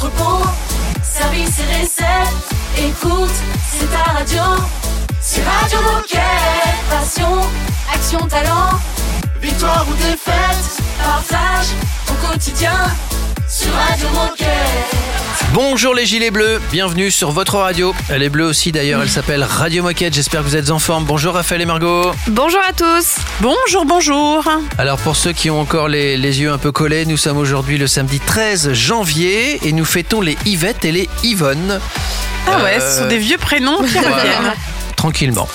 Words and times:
entrepôt, 0.00 0.46
service 1.02 1.58
et 1.60 1.82
recettes. 1.82 2.48
Écoute, 2.78 3.30
c'est 3.70 3.86
ta 3.90 4.12
radio. 4.12 4.42
C'est 5.20 5.42
Radio 5.42 5.78
Moquette. 5.82 6.20
Passion, 6.88 7.40
action, 7.92 8.26
talent. 8.26 8.78
Victoire 9.42 9.86
ou 9.90 9.94
défaite, 9.94 10.82
partage 11.02 11.66
ton 12.06 12.14
quotidien 12.28 12.78
sur 13.50 13.72
Radio 13.74 14.08
Moquette. 14.10 14.48
Bonjour 15.52 15.94
les 15.94 16.06
gilets 16.06 16.30
bleus, 16.30 16.60
bienvenue 16.70 17.10
sur 17.10 17.32
votre 17.32 17.56
radio. 17.58 17.92
Elle 18.08 18.22
est 18.22 18.28
bleue 18.28 18.44
aussi 18.46 18.70
d'ailleurs, 18.70 19.02
elle 19.02 19.08
s'appelle 19.10 19.42
Radio 19.42 19.82
Moquette, 19.82 20.14
j'espère 20.14 20.42
que 20.42 20.46
vous 20.46 20.56
êtes 20.56 20.70
en 20.70 20.78
forme. 20.78 21.04
Bonjour 21.04 21.34
Raphaël 21.34 21.60
et 21.60 21.66
Margot. 21.66 22.12
Bonjour 22.28 22.60
à 22.68 22.72
tous. 22.72 23.16
Bonjour, 23.40 23.84
bonjour. 23.84 24.44
Alors 24.78 24.98
pour 24.98 25.16
ceux 25.16 25.32
qui 25.32 25.50
ont 25.50 25.60
encore 25.60 25.88
les, 25.88 26.16
les 26.16 26.40
yeux 26.40 26.52
un 26.52 26.58
peu 26.58 26.70
collés, 26.70 27.04
nous 27.06 27.16
sommes 27.16 27.38
aujourd'hui 27.38 27.76
le 27.78 27.86
samedi 27.88 28.20
13 28.20 28.72
janvier 28.72 29.58
et 29.66 29.72
nous 29.72 29.84
fêtons 29.84 30.20
les 30.20 30.36
Yvette 30.46 30.84
et 30.84 30.92
les 30.92 31.08
Yvonne. 31.24 31.80
Ah 32.46 32.62
ouais, 32.62 32.78
Euh, 32.80 32.94
ce 32.94 33.02
sont 33.02 33.08
des 33.08 33.18
vieux 33.18 33.38
prénoms 33.38 33.78
qui 33.82 33.98
voilà. 33.98 34.16
reviennent. 34.16 34.52
Tranquillement. 34.96 35.48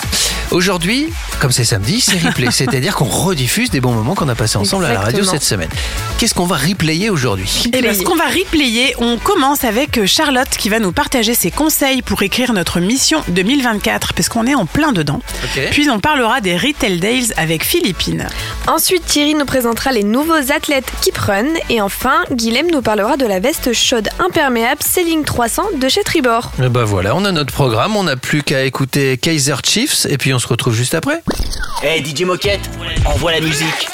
Aujourd'hui, 0.51 1.11
comme 1.39 1.51
c'est 1.51 1.65
samedi, 1.65 1.99
c'est 2.01 2.17
replay, 2.25 2.51
c'est-à-dire 2.51 2.95
qu'on 2.95 3.05
rediffuse 3.05 3.69
des 3.69 3.81
bons 3.81 3.93
moments 3.93 4.15
qu'on 4.15 4.29
a 4.29 4.35
passés 4.35 4.57
ensemble 4.57 4.85
à 4.85 4.93
la 4.93 5.01
radio 5.01 5.23
cette 5.23 5.43
semaine. 5.43 5.69
Qu'est-ce 6.17 6.33
qu'on 6.33 6.45
va 6.45 6.55
replayer 6.55 7.09
aujourd'hui 7.09 7.63
Et 7.73 7.81
bien, 7.81 7.93
ce 7.93 8.03
qu'on 8.03 8.15
va 8.15 8.25
replayer, 8.25 8.95
on 8.99 9.17
commence 9.17 9.63
avec 9.63 10.05
Charlotte 10.05 10.49
qui 10.49 10.69
va 10.69 10.79
nous 10.79 10.91
partager 10.91 11.33
ses 11.33 11.51
conseils 11.51 12.01
pour 12.01 12.21
écrire 12.23 12.53
notre 12.53 12.79
mission 12.79 13.21
2024, 13.29 14.13
parce 14.13 14.29
qu'on 14.29 14.45
est 14.45 14.55
en 14.55 14.65
plein 14.65 14.91
dedans. 14.91 15.21
Puis 15.71 15.89
on 15.89 15.99
parlera 15.99 16.41
des 16.41 16.55
Retail 16.55 16.99
Days 16.99 17.33
avec 17.37 17.63
Philippine. 17.63 18.27
Ensuite, 18.67 19.05
Thierry 19.05 19.35
nous 19.35 19.45
présentera 19.45 19.91
les 19.91 20.03
nouveaux 20.03 20.51
athlètes 20.51 20.85
Keep 21.01 21.17
Run. 21.17 21.45
Et 21.69 21.81
enfin, 21.81 22.23
Guilhem 22.31 22.67
nous 22.71 22.81
parlera 22.81 23.17
de 23.17 23.25
la 23.25 23.39
veste 23.39 23.73
chaude 23.73 24.09
imperméable 24.19 24.81
Selling 24.83 25.23
300 25.23 25.63
de 25.79 25.89
chez 25.89 26.03
Tribord. 26.03 26.51
Et 26.63 26.69
bah 26.69 26.83
voilà, 26.83 27.15
on 27.15 27.25
a 27.25 27.31
notre 27.31 27.53
programme, 27.53 27.95
on 27.95 28.03
n'a 28.03 28.15
plus 28.15 28.43
qu'à 28.43 28.63
écouter 28.63 29.17
Kaiser 29.17 29.55
Chiefs 29.63 30.05
et 30.09 30.17
puis 30.17 30.33
on 30.33 30.34
se 30.39 30.47
retrouve 30.47 30.73
juste 30.73 30.93
après. 30.93 31.23
Hey 31.83 32.03
DJ 32.03 32.23
Moquette, 32.23 32.69
envoie 33.05 33.31
la 33.31 33.41
musique. 33.41 33.87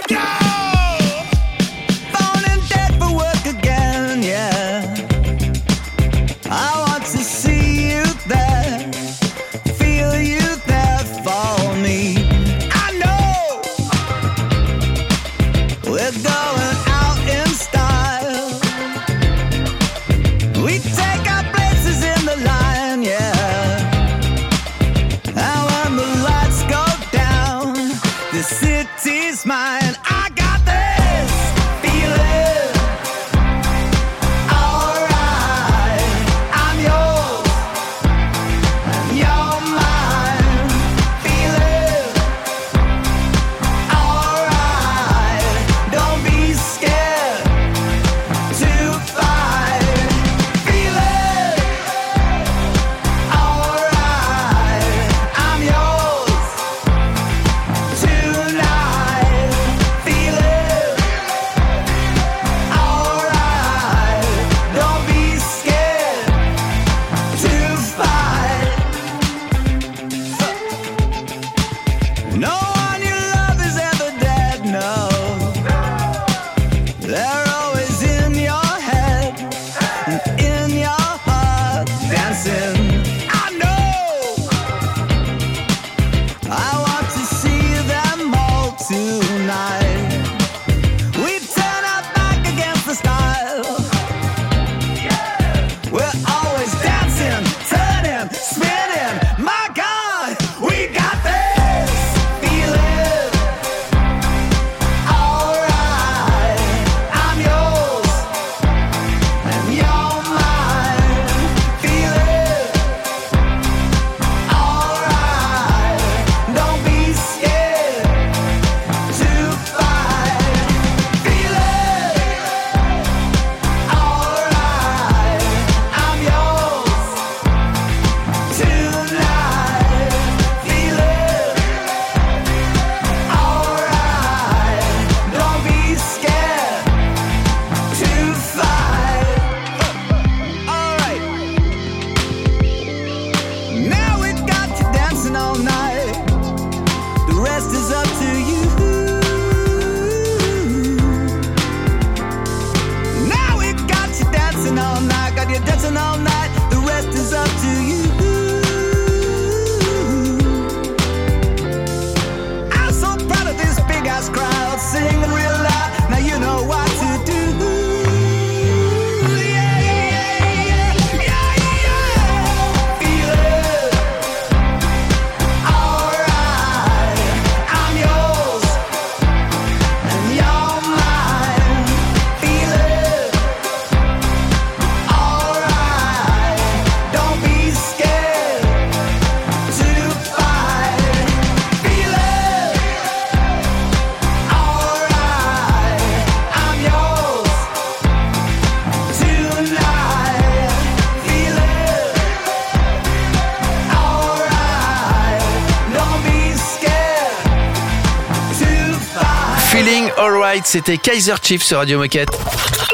C'était 210.71 210.97
Kaiser 210.97 211.33
Chiefs 211.44 211.63
sur 211.63 211.79
Radio 211.79 211.97
Moquette. 211.97 212.29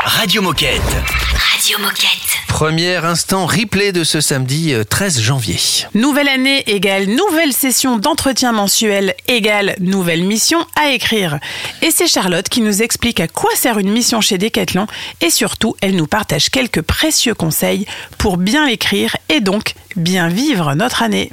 Radio 0.04 0.42
Moquette. 0.42 0.82
Radio 0.82 1.78
Moquette. 1.78 2.47
Premier 2.58 2.96
instant 3.06 3.46
replay 3.46 3.92
de 3.92 4.04
ce 4.04 4.20
samedi 4.20 4.74
euh, 4.74 4.84
13 4.84 5.22
janvier. 5.22 5.58
Nouvelle 5.94 6.28
année 6.28 6.64
égale 6.66 7.06
nouvelle 7.06 7.54
session 7.54 7.98
d'entretien 7.98 8.52
mensuel 8.52 9.14
égale 9.28 9.76
nouvelle 9.80 10.24
mission 10.24 10.66
à 10.76 10.90
écrire. 10.90 11.38
Et 11.84 11.92
c'est 11.92 12.08
Charlotte 12.08 12.50
qui 12.50 12.62
nous 12.62 12.82
explique 12.82 13.20
à 13.20 13.28
quoi 13.28 13.52
sert 13.54 13.78
une 13.78 13.92
mission 13.92 14.22
chez 14.22 14.40
Decathlon 14.40 14.88
et 15.22 15.30
surtout 15.30 15.76
elle 15.82 15.96
nous 15.96 16.08
partage 16.08 16.50
quelques 16.50 16.82
précieux 16.82 17.36
conseils 17.36 17.86
pour 18.18 18.38
bien 18.38 18.66
l'écrire 18.66 19.16
et 19.30 19.40
donc 19.40 19.76
bien 19.96 20.28
vivre 20.28 20.74
notre 20.74 21.04
année. 21.04 21.30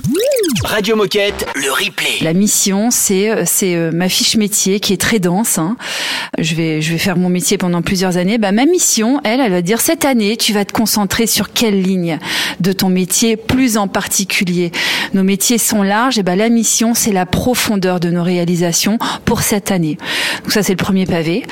Radio 0.62 0.94
Moquette, 0.96 1.46
le 1.54 1.70
replay. 1.70 2.18
La 2.22 2.32
mission, 2.34 2.90
c'est 2.90 3.30
euh, 3.30 3.44
c'est 3.46 3.74
euh, 3.74 3.90
ma 3.92 4.08
fiche 4.10 4.36
métier 4.36 4.78
qui 4.80 4.92
est 4.92 5.00
très 5.00 5.18
dense. 5.20 5.56
hein. 5.58 5.76
Je 6.38 6.54
vais 6.54 6.80
je 6.82 6.92
vais 6.92 6.98
faire 6.98 7.16
mon 7.16 7.28
métier 7.30 7.56
pendant 7.58 7.80
plusieurs 7.82 8.16
années. 8.18 8.36
Bah 8.38 8.52
ma 8.52 8.64
mission, 8.66 9.20
elle, 9.24 9.40
elle 9.40 9.52
va 9.52 9.62
dire 9.62 9.80
cette 9.80 10.04
année, 10.04 10.36
tu 10.36 10.52
vas 10.52 10.64
te 10.64 10.72
concentrer 10.72 11.13
sur 11.26 11.52
quelle 11.52 11.80
ligne 11.80 12.18
de 12.60 12.72
ton 12.72 12.88
métier, 12.88 13.36
plus 13.36 13.76
en 13.76 13.88
particulier. 13.88 14.72
Nos 15.12 15.22
métiers 15.22 15.58
sont 15.58 15.82
larges. 15.82 16.18
Et 16.18 16.22
bah 16.22 16.36
la 16.36 16.48
mission, 16.48 16.94
c'est 16.94 17.12
la 17.12 17.26
profondeur 17.26 18.00
de 18.00 18.10
nos 18.10 18.22
réalisations 18.22 18.98
pour 19.24 19.42
cette 19.42 19.70
année. 19.70 19.96
Donc 20.42 20.52
ça, 20.52 20.62
c'est 20.62 20.72
le 20.72 20.78
premier 20.78 21.06
pavé. 21.06 21.44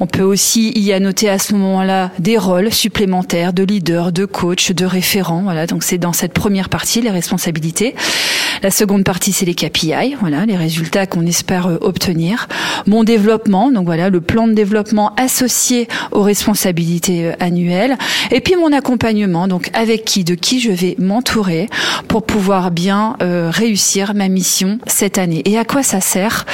On 0.00 0.06
peut 0.06 0.22
aussi 0.22 0.70
y 0.76 0.92
annoter 0.92 1.28
à 1.28 1.38
ce 1.38 1.54
moment-là 1.54 2.12
des 2.18 2.38
rôles 2.38 2.72
supplémentaires 2.72 3.52
de 3.52 3.64
leader, 3.64 4.12
de 4.12 4.24
coach, 4.26 4.70
de 4.72 4.84
référent. 4.84 5.42
Voilà, 5.42 5.66
donc 5.66 5.82
c'est 5.82 5.98
dans 5.98 6.12
cette 6.12 6.32
première 6.32 6.68
partie 6.68 7.00
les 7.00 7.10
responsabilités. 7.10 7.94
La 8.62 8.70
seconde 8.70 9.04
partie, 9.04 9.32
c'est 9.32 9.46
les 9.46 9.54
KPI, 9.54 10.16
voilà, 10.20 10.46
les 10.46 10.56
résultats 10.56 11.06
qu'on 11.06 11.26
espère 11.26 11.66
euh, 11.66 11.78
obtenir. 11.80 12.48
Mon 12.86 13.04
développement, 13.04 13.70
donc 13.70 13.86
voilà, 13.86 14.10
le 14.10 14.20
plan 14.20 14.48
de 14.48 14.52
développement 14.52 15.14
associé 15.16 15.88
aux 16.12 16.22
responsabilités 16.22 17.26
euh, 17.26 17.32
annuelles. 17.40 17.96
Et 18.30 18.40
puis 18.40 18.56
mon 18.56 18.72
accompagnement, 18.72 19.48
donc 19.48 19.70
avec 19.74 20.04
qui, 20.04 20.24
de 20.24 20.34
qui 20.34 20.60
je 20.60 20.70
vais 20.70 20.96
m'entourer 20.98 21.68
pour 22.08 22.24
pouvoir 22.24 22.70
bien 22.70 23.16
euh, 23.22 23.50
réussir 23.52 24.14
ma 24.14 24.28
mission 24.28 24.78
cette 24.86 25.18
année. 25.18 25.42
Et 25.44 25.58
à 25.58 25.64
quoi 25.64 25.82
ça 25.82 26.00
sert? 26.00 26.46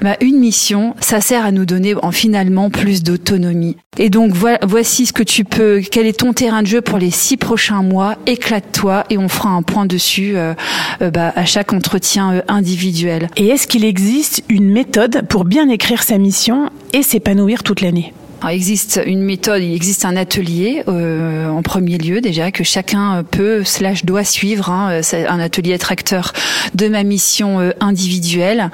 Bah, 0.00 0.16
Une 0.20 0.38
mission, 0.38 0.94
ça 1.00 1.20
sert 1.20 1.44
à 1.44 1.50
nous 1.50 1.66
donner 1.66 1.94
en 2.02 2.12
finalement 2.12 2.70
plus 2.70 3.02
d'autonomie. 3.02 3.76
Et 3.98 4.08
donc 4.08 4.32
voici 4.62 5.06
ce 5.06 5.12
que 5.12 5.22
tu 5.22 5.44
peux, 5.44 5.82
quel 5.90 6.06
est 6.06 6.20
ton 6.20 6.32
terrain 6.32 6.62
de 6.62 6.66
jeu 6.66 6.80
pour 6.80 6.96
les 6.96 7.10
six 7.10 7.36
prochains 7.36 7.82
mois. 7.82 8.16
Éclate-toi 8.26 9.04
et 9.10 9.18
on 9.18 9.28
fera 9.28 9.50
un 9.50 9.62
point 9.62 9.84
dessus 9.84 10.36
euh, 10.36 10.54
euh, 11.02 11.10
bah, 11.10 11.32
à 11.40 11.46
chaque 11.46 11.72
entretien 11.72 12.34
euh, 12.34 12.42
individuel. 12.48 13.30
Et 13.38 13.48
est-ce 13.48 13.66
qu'il 13.66 13.86
existe 13.86 14.44
une 14.50 14.70
méthode 14.70 15.26
pour 15.26 15.46
bien 15.46 15.70
écrire 15.70 16.02
sa 16.02 16.18
mission 16.18 16.68
et 16.92 17.02
s'épanouir 17.02 17.62
toute 17.62 17.80
l'année? 17.80 18.12
Il 18.42 18.54
existe 18.54 19.00
une 19.04 19.22
méthode, 19.22 19.62
il 19.62 19.74
existe 19.74 20.04
un 20.04 20.16
atelier 20.16 20.82
euh, 20.88 21.48
en 21.48 21.62
premier 21.62 21.98
lieu 21.98 22.20
déjà 22.20 22.50
que 22.50 22.64
chacun 22.64 23.22
peut 23.22 23.64
slash 23.64 24.04
doit 24.04 24.24
suivre. 24.24 24.70
Hein, 24.70 25.00
c'est 25.02 25.26
un 25.26 25.38
atelier 25.40 25.78
tracteur 25.78 26.32
de 26.74 26.88
ma 26.88 27.02
mission 27.02 27.60
euh, 27.60 27.70
individuelle. 27.80 28.70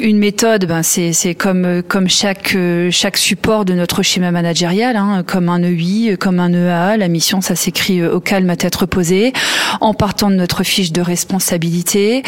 Une 0.00 0.18
méthode, 0.18 0.66
ben 0.66 0.82
c'est 0.82 1.12
c'est 1.12 1.34
comme 1.34 1.64
euh, 1.64 1.82
comme 1.82 2.08
chaque 2.08 2.54
euh, 2.54 2.90
chaque 2.90 3.16
support 3.16 3.64
de 3.64 3.74
notre 3.74 4.02
schéma 4.02 4.30
managérial, 4.30 4.96
hein, 4.96 5.24
comme 5.26 5.48
un 5.48 5.62
EI, 5.62 6.16
comme 6.16 6.38
un 6.38 6.52
EA. 6.52 6.96
La 6.96 7.08
mission, 7.08 7.40
ça 7.40 7.56
s'écrit 7.56 8.00
euh, 8.00 8.14
au 8.14 8.20
calme 8.20 8.48
à 8.50 8.56
tête 8.56 8.76
reposée, 8.76 9.32
en 9.80 9.94
partant 9.94 10.30
de 10.30 10.36
notre 10.36 10.62
fiche 10.62 10.92
de 10.92 11.00
responsabilité. 11.00 12.22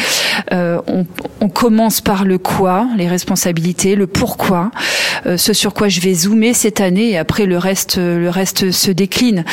Euh, 0.51 0.81
on, 0.87 1.05
on 1.39 1.49
commence 1.49 2.01
par 2.01 2.25
le 2.25 2.37
quoi, 2.37 2.87
les 2.97 3.07
responsabilités, 3.07 3.95
le 3.95 4.07
pourquoi, 4.07 4.71
euh, 5.25 5.37
ce 5.37 5.53
sur 5.53 5.73
quoi 5.73 5.87
je 5.87 6.01
vais 6.01 6.13
zoomer 6.13 6.53
cette 6.53 6.80
année 6.81 7.11
et 7.11 7.17
après 7.17 7.45
le 7.45 7.57
reste 7.57 7.97
le 7.97 8.29
reste 8.29 8.71
se 8.71 8.91
décline. 8.91 9.45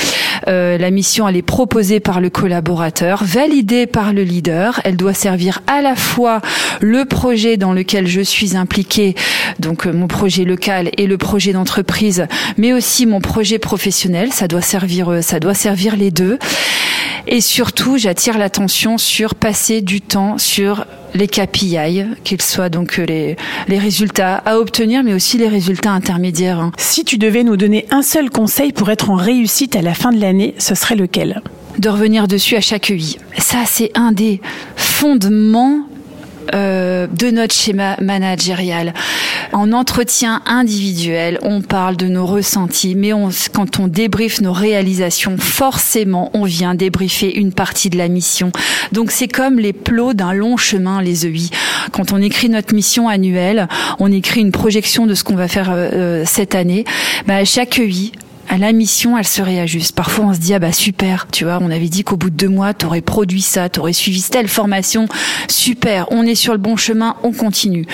Euh, 0.46 0.78
la 0.78 0.90
mission 0.90 1.28
elle 1.28 1.36
est 1.36 1.42
proposée 1.42 2.00
par 2.00 2.20
le 2.20 2.30
collaborateur, 2.30 3.22
validée 3.25 3.86
par 3.86 4.12
le 4.12 4.22
leader, 4.22 4.80
elle 4.84 4.96
doit 4.96 5.14
servir 5.14 5.60
à 5.66 5.82
la 5.82 5.96
fois 5.96 6.40
le 6.80 7.04
projet 7.04 7.56
dans 7.56 7.72
lequel 7.72 8.06
je 8.06 8.20
suis 8.20 8.56
impliqué, 8.56 9.14
donc 9.58 9.86
euh, 9.86 9.92
mon 9.92 10.06
projet 10.06 10.44
local 10.44 10.90
et 10.96 11.06
le 11.06 11.19
projet 11.19 11.52
d'entreprise, 11.52 12.26
mais 12.56 12.72
aussi 12.72 13.06
mon 13.06 13.20
projet 13.20 13.58
professionnel, 13.58 14.32
ça 14.32 14.48
doit 14.48 14.62
servir 14.62 15.08
euh, 15.08 15.22
ça 15.22 15.40
doit 15.40 15.54
servir 15.54 15.96
les 15.96 16.10
deux. 16.10 16.38
Et 17.26 17.40
surtout, 17.40 17.98
j'attire 17.98 18.38
l'attention 18.38 18.98
sur 18.98 19.34
passer 19.34 19.80
du 19.80 20.00
temps 20.00 20.38
sur 20.38 20.86
les 21.14 21.26
KPI, 21.26 22.04
qu'ils 22.24 22.42
soient 22.42 22.68
donc 22.68 22.98
euh, 22.98 23.06
les, 23.06 23.36
les 23.68 23.78
résultats 23.78 24.36
à 24.44 24.58
obtenir, 24.58 25.02
mais 25.02 25.14
aussi 25.14 25.38
les 25.38 25.48
résultats 25.48 25.90
intermédiaires. 25.90 26.60
hein. 26.60 26.72
Si 26.76 27.04
tu 27.04 27.18
devais 27.18 27.44
nous 27.44 27.56
donner 27.56 27.86
un 27.90 28.02
seul 28.02 28.30
conseil 28.30 28.72
pour 28.72 28.90
être 28.90 29.10
en 29.10 29.14
réussite 29.16 29.74
à 29.76 29.82
la 29.82 29.94
fin 29.94 30.12
de 30.12 30.20
l'année, 30.20 30.54
ce 30.58 30.74
serait 30.74 30.96
lequel? 30.96 31.42
De 31.78 31.88
revenir 31.88 32.28
dessus 32.28 32.56
à 32.56 32.60
chaque 32.60 32.90
UI. 32.90 33.18
Ça, 33.38 33.58
c'est 33.66 33.90
un 33.94 34.12
des 34.12 34.40
fondements 34.76 35.80
euh, 36.54 37.06
de 37.06 37.30
notre 37.30 37.54
schéma 37.54 37.96
managérial. 38.00 38.94
En 39.52 39.72
entretien 39.72 40.42
individuel, 40.46 41.38
on 41.42 41.62
parle 41.62 41.96
de 41.96 42.06
nos 42.06 42.26
ressentis, 42.26 42.94
mais 42.94 43.12
on, 43.12 43.30
quand 43.52 43.80
on 43.80 43.88
débriefe 43.88 44.40
nos 44.40 44.52
réalisations, 44.52 45.36
forcément, 45.38 46.30
on 46.34 46.44
vient 46.44 46.74
débriefer 46.74 47.34
une 47.34 47.52
partie 47.52 47.88
de 47.88 47.96
la 47.96 48.08
mission. 48.08 48.52
Donc, 48.92 49.10
c'est 49.10 49.28
comme 49.28 49.58
les 49.58 49.72
plots 49.72 50.12
d'un 50.12 50.32
long 50.32 50.56
chemin, 50.56 51.00
les 51.00 51.26
EI. 51.26 51.48
Quand 51.92 52.12
on 52.12 52.20
écrit 52.20 52.48
notre 52.50 52.74
mission 52.74 53.08
annuelle, 53.08 53.68
on 53.98 54.12
écrit 54.12 54.40
une 54.40 54.52
projection 54.52 55.06
de 55.06 55.14
ce 55.14 55.24
qu'on 55.24 55.36
va 55.36 55.48
faire 55.48 55.70
euh, 55.70 55.90
euh, 55.92 56.22
cette 56.26 56.54
année. 56.54 56.84
Bah, 57.26 57.44
chaque 57.44 57.78
EI, 57.78 58.12
à 58.48 58.56
la 58.56 58.72
mission, 58.72 59.18
elle 59.18 59.26
se 59.26 59.42
réajuste. 59.42 59.94
Parfois, 59.94 60.26
on 60.26 60.34
se 60.34 60.38
dit 60.38 60.54
ah 60.54 60.58
bah 60.58 60.72
super, 60.72 61.26
tu 61.30 61.44
vois, 61.44 61.58
on 61.60 61.70
avait 61.70 61.88
dit 61.88 62.02
qu'au 62.02 62.16
bout 62.16 62.30
de 62.30 62.36
deux 62.36 62.48
mois, 62.48 62.72
t'aurais 62.72 63.02
produit 63.02 63.42
ça, 63.42 63.68
t'aurais 63.68 63.92
suivi 63.92 64.22
telle 64.22 64.48
formation, 64.48 65.06
super, 65.50 66.06
on 66.10 66.24
est 66.24 66.34
sur 66.34 66.52
le 66.52 66.58
bon 66.58 66.76
chemin, 66.76 67.16
on 67.22 67.32
continue. 67.32 67.86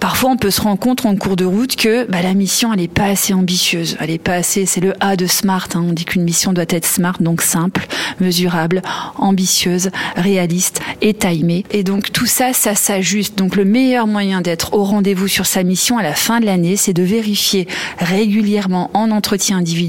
Parfois, 0.00 0.30
on 0.30 0.36
peut 0.36 0.50
se 0.50 0.60
rendre 0.60 0.78
compte 0.78 1.06
en 1.06 1.14
cours 1.16 1.36
de 1.36 1.44
route 1.44 1.76
que 1.76 2.10
bah, 2.10 2.22
la 2.22 2.34
mission, 2.34 2.72
elle 2.72 2.80
est 2.80 2.88
pas 2.88 3.04
assez 3.04 3.32
ambitieuse, 3.34 3.96
elle 4.00 4.10
est 4.10 4.18
pas 4.18 4.34
assez. 4.34 4.66
C'est 4.66 4.80
le 4.80 4.94
A 5.00 5.16
de 5.16 5.26
smart. 5.26 5.68
hein. 5.74 5.84
On 5.88 5.92
dit 5.92 6.04
qu'une 6.04 6.24
mission 6.24 6.52
doit 6.52 6.64
être 6.68 6.86
smart, 6.86 7.16
donc 7.20 7.40
simple, 7.40 7.86
mesurable, 8.20 8.82
ambitieuse, 9.16 9.90
réaliste 10.16 10.80
et 11.02 11.14
timée. 11.14 11.64
Et 11.70 11.84
donc 11.84 12.10
tout 12.10 12.26
ça, 12.26 12.52
ça 12.52 12.74
s'ajuste. 12.74 13.38
Donc 13.38 13.54
le 13.54 13.64
meilleur 13.64 14.06
moyen 14.06 14.40
d'être 14.40 14.74
au 14.74 14.82
rendez-vous 14.82 15.28
sur 15.28 15.46
sa 15.46 15.62
mission 15.62 15.98
à 15.98 16.02
la 16.02 16.14
fin 16.14 16.40
de 16.40 16.46
l'année, 16.46 16.76
c'est 16.76 16.92
de 16.92 17.02
vérifier 17.02 17.68
régulièrement 17.98 18.90
en 18.94 19.10
entretien 19.12 19.58
individuel 19.58 19.83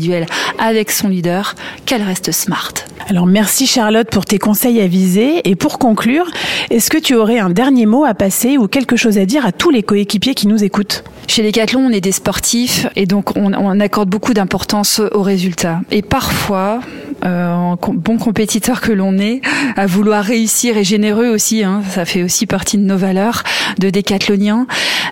avec 0.59 0.91
son 0.91 1.09
leader 1.09 1.55
qu'elle 1.85 2.03
reste 2.03 2.31
smart. 2.31 2.73
Alors 3.07 3.27
merci 3.27 3.67
Charlotte 3.67 4.09
pour 4.09 4.25
tes 4.25 4.39
conseils 4.39 4.81
avisés. 4.81 5.41
Et 5.47 5.55
pour 5.55 5.77
conclure, 5.77 6.25
est-ce 6.69 6.89
que 6.89 6.97
tu 6.97 7.15
aurais 7.15 7.39
un 7.39 7.49
dernier 7.49 7.85
mot 7.85 8.03
à 8.03 8.13
passer 8.13 8.57
ou 8.57 8.67
quelque 8.67 8.95
chose 8.95 9.17
à 9.17 9.25
dire 9.25 9.45
à 9.45 9.51
tous 9.51 9.69
les 9.69 9.83
coéquipiers 9.83 10.33
qui 10.33 10.47
nous 10.47 10.63
écoutent? 10.63 11.03
Chez 11.27 11.43
Decathlon, 11.43 11.87
on 11.87 11.89
est 11.89 12.01
des 12.01 12.11
sportifs 12.11 12.87
et 12.95 13.05
donc 13.05 13.35
on, 13.35 13.53
on 13.53 13.79
accorde 13.79 14.09
beaucoup 14.09 14.33
d'importance 14.33 15.01
aux 15.13 15.21
résultats. 15.21 15.81
Et 15.91 16.01
parfois, 16.01 16.79
euh, 17.23 17.51
en 17.51 17.77
bon 17.93 18.17
compétiteur 18.17 18.81
que 18.81 18.91
l'on 18.91 19.17
est, 19.17 19.41
à 19.77 19.85
vouloir 19.85 20.23
réussir 20.23 20.77
et 20.77 20.83
généreux 20.83 21.29
aussi, 21.29 21.63
hein, 21.63 21.81
ça 21.89 22.05
fait 22.05 22.21
aussi 22.23 22.45
partie 22.45 22.77
de 22.77 22.83
nos 22.83 22.97
valeurs 22.97 23.43
de 23.79 23.89
décathloniens, 23.89 24.67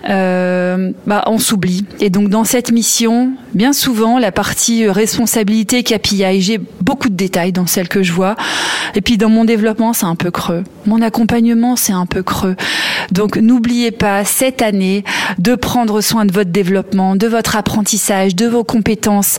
euh, 0.08 0.92
bah, 1.06 1.24
on 1.26 1.38
s'oublie. 1.38 1.86
Et 2.00 2.10
donc 2.10 2.28
dans 2.28 2.44
cette 2.44 2.70
mission, 2.70 3.32
bien 3.54 3.72
souvent, 3.72 4.18
la 4.18 4.32
partie 4.32 4.73
euh, 4.82 4.92
responsabilité 4.92 5.82
KPI, 5.82 6.40
j'ai 6.40 6.58
beaucoup 6.80 7.08
de 7.08 7.14
détails 7.14 7.52
dans 7.52 7.66
celle 7.66 7.88
que 7.88 8.02
je 8.02 8.12
vois. 8.12 8.34
Et 8.94 9.00
puis 9.00 9.16
dans 9.16 9.28
mon 9.28 9.44
développement, 9.44 9.92
c'est 9.92 10.06
un 10.06 10.16
peu 10.16 10.30
creux. 10.30 10.64
Mon 10.86 11.00
accompagnement, 11.00 11.76
c'est 11.76 11.92
un 11.92 12.06
peu 12.06 12.22
creux. 12.22 12.56
Donc 13.12 13.36
n'oubliez 13.36 13.90
pas 13.90 14.24
cette 14.24 14.62
année 14.62 15.04
de 15.38 15.54
prendre 15.54 16.00
soin 16.00 16.24
de 16.24 16.32
votre 16.32 16.50
développement, 16.50 17.16
de 17.16 17.26
votre 17.26 17.56
apprentissage, 17.56 18.34
de 18.34 18.46
vos 18.46 18.64
compétences 18.64 19.38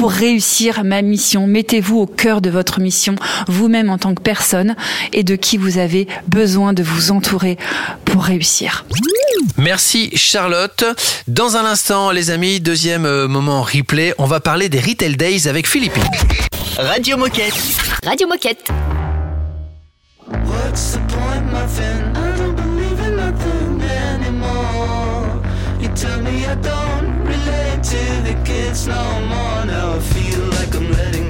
pour 0.00 0.12
réussir 0.12 0.82
ma 0.82 1.02
mission. 1.02 1.46
Mettez-vous 1.46 1.98
au 1.98 2.06
cœur 2.06 2.40
de 2.40 2.48
votre 2.48 2.80
mission, 2.80 3.16
vous-même 3.48 3.90
en 3.90 3.98
tant 3.98 4.14
que 4.14 4.22
personne, 4.22 4.74
et 5.12 5.24
de 5.24 5.36
qui 5.36 5.58
vous 5.58 5.76
avez 5.76 6.08
besoin 6.26 6.72
de 6.72 6.82
vous 6.82 7.10
entourer 7.10 7.58
pour 8.06 8.24
réussir. 8.24 8.86
Merci 9.58 10.08
Charlotte. 10.16 10.84
Dans 11.28 11.58
un 11.58 11.66
instant, 11.66 12.12
les 12.12 12.30
amis, 12.30 12.60
deuxième 12.60 13.04
euh, 13.04 13.28
moment 13.28 13.60
replay, 13.60 14.14
on 14.16 14.24
va 14.24 14.40
parler 14.40 14.70
des 14.70 14.80
Retail 14.80 15.18
Days 15.18 15.46
avec 15.46 15.68
Philippine. 15.68 16.02
Radio 16.78 17.18
Moquette. 17.18 17.52
Radio 18.02 18.26
Moquette. 18.26 18.70
What's 20.46 20.92
the 20.92 21.00
point, 21.12 21.44
my 21.52 21.66
friend? 21.68 22.16
I 22.16 22.38
don't 22.38 22.56
believe 22.56 23.00
in 23.06 23.16
nothing 23.16 23.82
anymore. 23.82 25.42
You 25.78 25.88
tell 25.94 26.22
me 26.22 26.46
I 26.46 26.54
don't 26.54 26.99
to 27.82 28.22
the 28.22 28.40
kids 28.44 28.86
no 28.86 29.20
more. 29.20 29.64
Now 29.64 29.94
I 29.94 29.98
feel 30.00 30.44
like 30.58 30.74
I'm 30.74 30.90
letting 30.92 31.29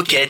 Radio 0.00 0.29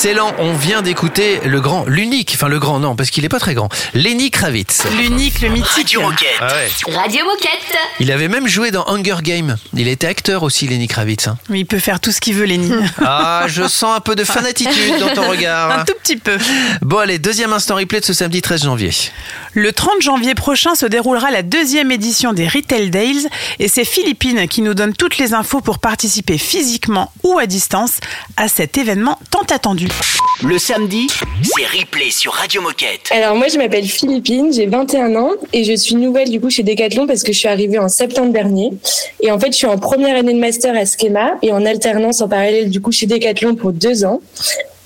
Excellent, 0.00 0.32
on 0.38 0.52
vient 0.52 0.80
d'écouter 0.80 1.40
le 1.44 1.60
grand, 1.60 1.84
l'unique, 1.84 2.30
enfin 2.36 2.46
le 2.46 2.60
grand 2.60 2.78
non, 2.78 2.94
parce 2.94 3.10
qu'il 3.10 3.24
est 3.24 3.28
pas 3.28 3.40
très 3.40 3.54
grand, 3.54 3.68
Lenny 3.94 4.30
Kravitz. 4.30 4.84
L'unique, 4.96 5.40
le 5.40 5.48
mythique. 5.48 5.66
Radio 5.74 6.02
Moquette. 6.02 6.28
Ah 6.40 6.46
ouais. 6.86 6.94
Radio 6.94 7.24
Moquette. 7.24 7.76
Il 7.98 8.12
avait 8.12 8.28
même 8.28 8.46
joué 8.46 8.70
dans 8.70 8.86
Hunger 8.86 9.16
Game. 9.22 9.56
Il 9.74 9.88
était 9.88 10.06
acteur 10.06 10.44
aussi, 10.44 10.68
Lenny 10.68 10.86
Kravitz. 10.86 11.26
hein. 11.26 11.36
Oui, 11.50 11.60
il 11.60 11.66
peut 11.66 11.80
faire 11.80 11.98
tout 11.98 12.12
ce 12.12 12.20
qu'il 12.20 12.36
veut, 12.36 12.44
Lenny. 12.44 12.70
Ah, 13.04 13.46
je 13.48 13.66
sens 13.66 13.96
un 13.96 14.00
peu 14.00 14.14
de 14.14 14.22
fanatitude 14.24 15.00
dans 15.00 15.12
ton 15.14 15.28
regard. 15.28 15.80
Un 15.80 15.84
tout 15.84 15.94
petit 16.00 16.16
peu. 16.16 16.38
Bon 16.82 16.98
allez, 16.98 17.18
deuxième 17.18 17.52
instant 17.52 17.74
replay 17.74 17.98
de 17.98 18.04
ce 18.04 18.12
samedi 18.12 18.40
13 18.40 18.62
janvier. 18.62 18.90
Le 19.54 19.72
30 19.72 20.00
janvier 20.00 20.34
prochain 20.34 20.74
se 20.74 20.84
déroulera 20.84 21.30
la 21.30 21.42
deuxième 21.42 21.90
édition 21.90 22.32
des 22.32 22.46
Retail 22.46 22.90
Days 22.90 23.26
et 23.58 23.68
c'est 23.68 23.84
Philippine 23.84 24.46
qui 24.46 24.60
nous 24.60 24.74
donne 24.74 24.92
toutes 24.92 25.18
les 25.18 25.32
infos 25.32 25.60
pour 25.60 25.78
participer 25.78 26.38
physiquement 26.38 27.10
ou 27.22 27.38
à 27.38 27.46
distance 27.46 27.98
à 28.36 28.48
cet 28.48 28.76
événement 28.76 29.18
tant 29.30 29.44
attendu. 29.54 29.88
Le 30.42 30.58
samedi, 30.58 31.08
c'est 31.42 31.66
replay 31.66 32.10
sur 32.10 32.32
Radio 32.32 32.60
Moquette. 32.60 33.08
Alors 33.10 33.36
moi 33.36 33.48
je 33.48 33.56
m'appelle 33.56 33.86
Philippine, 33.86 34.52
j'ai 34.52 34.66
21 34.66 35.16
ans 35.16 35.30
et 35.52 35.64
je 35.64 35.74
suis 35.74 35.94
nouvelle 35.94 36.30
du 36.30 36.40
coup 36.40 36.50
chez 36.50 36.62
Decathlon 36.62 37.06
parce 37.06 37.22
que 37.22 37.32
je 37.32 37.38
suis 37.38 37.48
arrivée 37.48 37.78
en 37.78 37.88
septembre 37.88 38.32
dernier. 38.32 38.70
Et 39.20 39.32
en 39.32 39.40
fait 39.40 39.52
je 39.52 39.56
suis 39.56 39.66
en 39.66 39.78
première 39.78 40.16
année 40.16 40.34
de 40.34 40.38
master 40.38 40.76
à 40.76 40.84
Schema 40.84 41.32
et 41.42 41.52
en 41.52 41.64
alternance 41.64 42.20
en 42.20 42.28
parallèle 42.28 42.70
du 42.70 42.80
coup 42.80 42.92
chez 42.92 43.06
Decathlon 43.06 43.54
pour 43.54 43.72
deux 43.72 44.04
ans. 44.04 44.20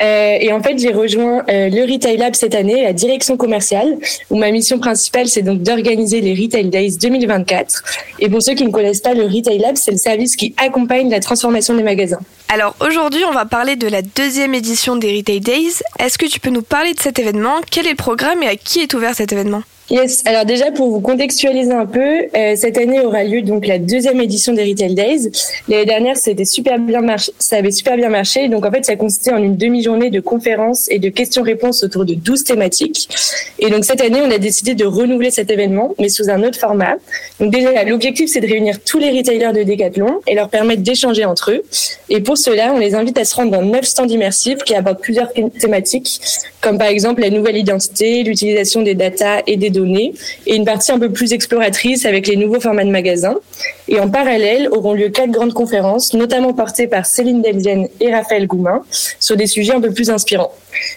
Euh, 0.02 0.38
et 0.40 0.52
en 0.52 0.62
fait, 0.62 0.78
j'ai 0.78 0.92
rejoint 0.92 1.44
euh, 1.48 1.68
le 1.68 1.92
Retail 1.92 2.16
Lab 2.16 2.34
cette 2.34 2.54
année, 2.54 2.82
la 2.82 2.92
direction 2.92 3.36
commerciale, 3.36 3.96
où 4.30 4.36
ma 4.36 4.50
mission 4.50 4.78
principale, 4.78 5.28
c'est 5.28 5.42
donc 5.42 5.62
d'organiser 5.62 6.20
les 6.20 6.34
Retail 6.34 6.68
Days 6.68 6.96
2024. 7.00 7.82
Et 8.18 8.28
pour 8.28 8.42
ceux 8.42 8.54
qui 8.54 8.64
ne 8.64 8.70
connaissent 8.70 9.00
pas 9.00 9.14
le 9.14 9.24
Retail 9.24 9.58
Lab, 9.58 9.76
c'est 9.76 9.92
le 9.92 9.98
service 9.98 10.36
qui 10.36 10.54
accompagne 10.56 11.08
la 11.10 11.20
transformation 11.20 11.74
des 11.74 11.82
magasins. 11.82 12.20
Alors 12.48 12.74
aujourd'hui, 12.80 13.22
on 13.28 13.32
va 13.32 13.44
parler 13.44 13.76
de 13.76 13.86
la 13.86 14.02
deuxième 14.02 14.54
édition 14.54 14.96
des 14.96 15.16
Retail 15.16 15.40
Days. 15.40 15.82
Est-ce 15.98 16.18
que 16.18 16.26
tu 16.26 16.40
peux 16.40 16.50
nous 16.50 16.62
parler 16.62 16.94
de 16.94 17.00
cet 17.00 17.18
événement? 17.18 17.60
Quel 17.70 17.86
est 17.86 17.90
le 17.90 17.96
programme 17.96 18.42
et 18.42 18.48
à 18.48 18.56
qui 18.56 18.80
est 18.80 18.92
ouvert 18.94 19.14
cet 19.14 19.32
événement? 19.32 19.62
Yes. 19.92 20.22
Alors 20.24 20.46
déjà 20.46 20.72
pour 20.72 20.88
vous 20.90 21.00
contextualiser 21.00 21.70
un 21.70 21.84
peu, 21.84 22.00
euh, 22.34 22.56
cette 22.56 22.78
année 22.78 23.00
aura 23.00 23.24
lieu 23.24 23.42
donc 23.42 23.66
la 23.66 23.78
deuxième 23.78 24.22
édition 24.22 24.54
des 24.54 24.64
Retail 24.64 24.94
Days. 24.94 25.30
L'année 25.68 25.84
dernière, 25.84 26.16
ça 26.16 26.30
avait 26.30 26.46
super 26.46 26.78
bien 26.78 28.08
marché. 28.08 28.48
Donc 28.48 28.64
en 28.64 28.70
fait, 28.70 28.86
ça 28.86 28.96
consistait 28.96 29.34
en 29.34 29.42
une 29.42 29.58
demi-journée 29.58 30.08
de 30.08 30.20
conférences 30.20 30.90
et 30.90 30.98
de 30.98 31.10
questions-réponses 31.10 31.84
autour 31.84 32.06
de 32.06 32.14
12 32.14 32.42
thématiques. 32.44 33.06
Et 33.58 33.68
donc 33.68 33.84
cette 33.84 34.00
année, 34.00 34.22
on 34.22 34.30
a 34.30 34.38
décidé 34.38 34.74
de 34.74 34.86
renouveler 34.86 35.30
cet 35.30 35.50
événement, 35.50 35.94
mais 36.00 36.08
sous 36.08 36.30
un 36.30 36.42
autre 36.42 36.58
format. 36.58 36.94
Donc 37.38 37.52
déjà, 37.52 37.84
l'objectif, 37.84 38.30
c'est 38.32 38.40
de 38.40 38.48
réunir 38.48 38.78
tous 38.82 38.98
les 38.98 39.10
retailers 39.10 39.52
de 39.52 39.62
Decathlon 39.62 40.20
et 40.26 40.34
leur 40.34 40.48
permettre 40.48 40.80
d'échanger 40.80 41.26
entre 41.26 41.50
eux. 41.50 41.62
Et 42.08 42.20
pour 42.22 42.38
cela, 42.38 42.72
on 42.72 42.78
les 42.78 42.94
invite 42.94 43.18
à 43.18 43.26
se 43.26 43.34
rendre 43.34 43.50
dans 43.50 43.62
neuf 43.62 43.84
stands 43.84 44.08
immersifs 44.08 44.60
qui 44.64 44.74
abordent 44.74 45.00
plusieurs 45.00 45.30
thématiques, 45.60 46.18
comme 46.62 46.78
par 46.78 46.88
exemple 46.88 47.20
la 47.20 47.28
nouvelle 47.28 47.58
identité, 47.58 48.22
l'utilisation 48.22 48.80
des 48.80 48.94
data 48.94 49.42
et 49.46 49.58
des 49.58 49.68
données, 49.68 49.81
et 50.46 50.54
une 50.54 50.64
partie 50.64 50.92
un 50.92 50.98
peu 50.98 51.10
plus 51.10 51.32
exploratrice 51.32 52.06
avec 52.06 52.26
les 52.26 52.36
nouveaux 52.36 52.60
formats 52.60 52.84
de 52.84 52.90
magasins. 52.90 53.36
Et 53.88 53.98
en 53.98 54.08
parallèle, 54.08 54.68
auront 54.70 54.94
lieu 54.94 55.08
quatre 55.08 55.30
grandes 55.30 55.54
conférences, 55.54 56.14
notamment 56.14 56.52
portées 56.52 56.86
par 56.86 57.06
Céline 57.06 57.42
Delvienne 57.42 57.88
et 58.00 58.12
Raphaël 58.12 58.46
Goumin, 58.46 58.82
sur 59.20 59.36
des 59.36 59.46
sujets 59.46 59.72
un 59.72 59.80
peu 59.80 59.92
plus 59.92 60.10
inspirants. 60.10 60.52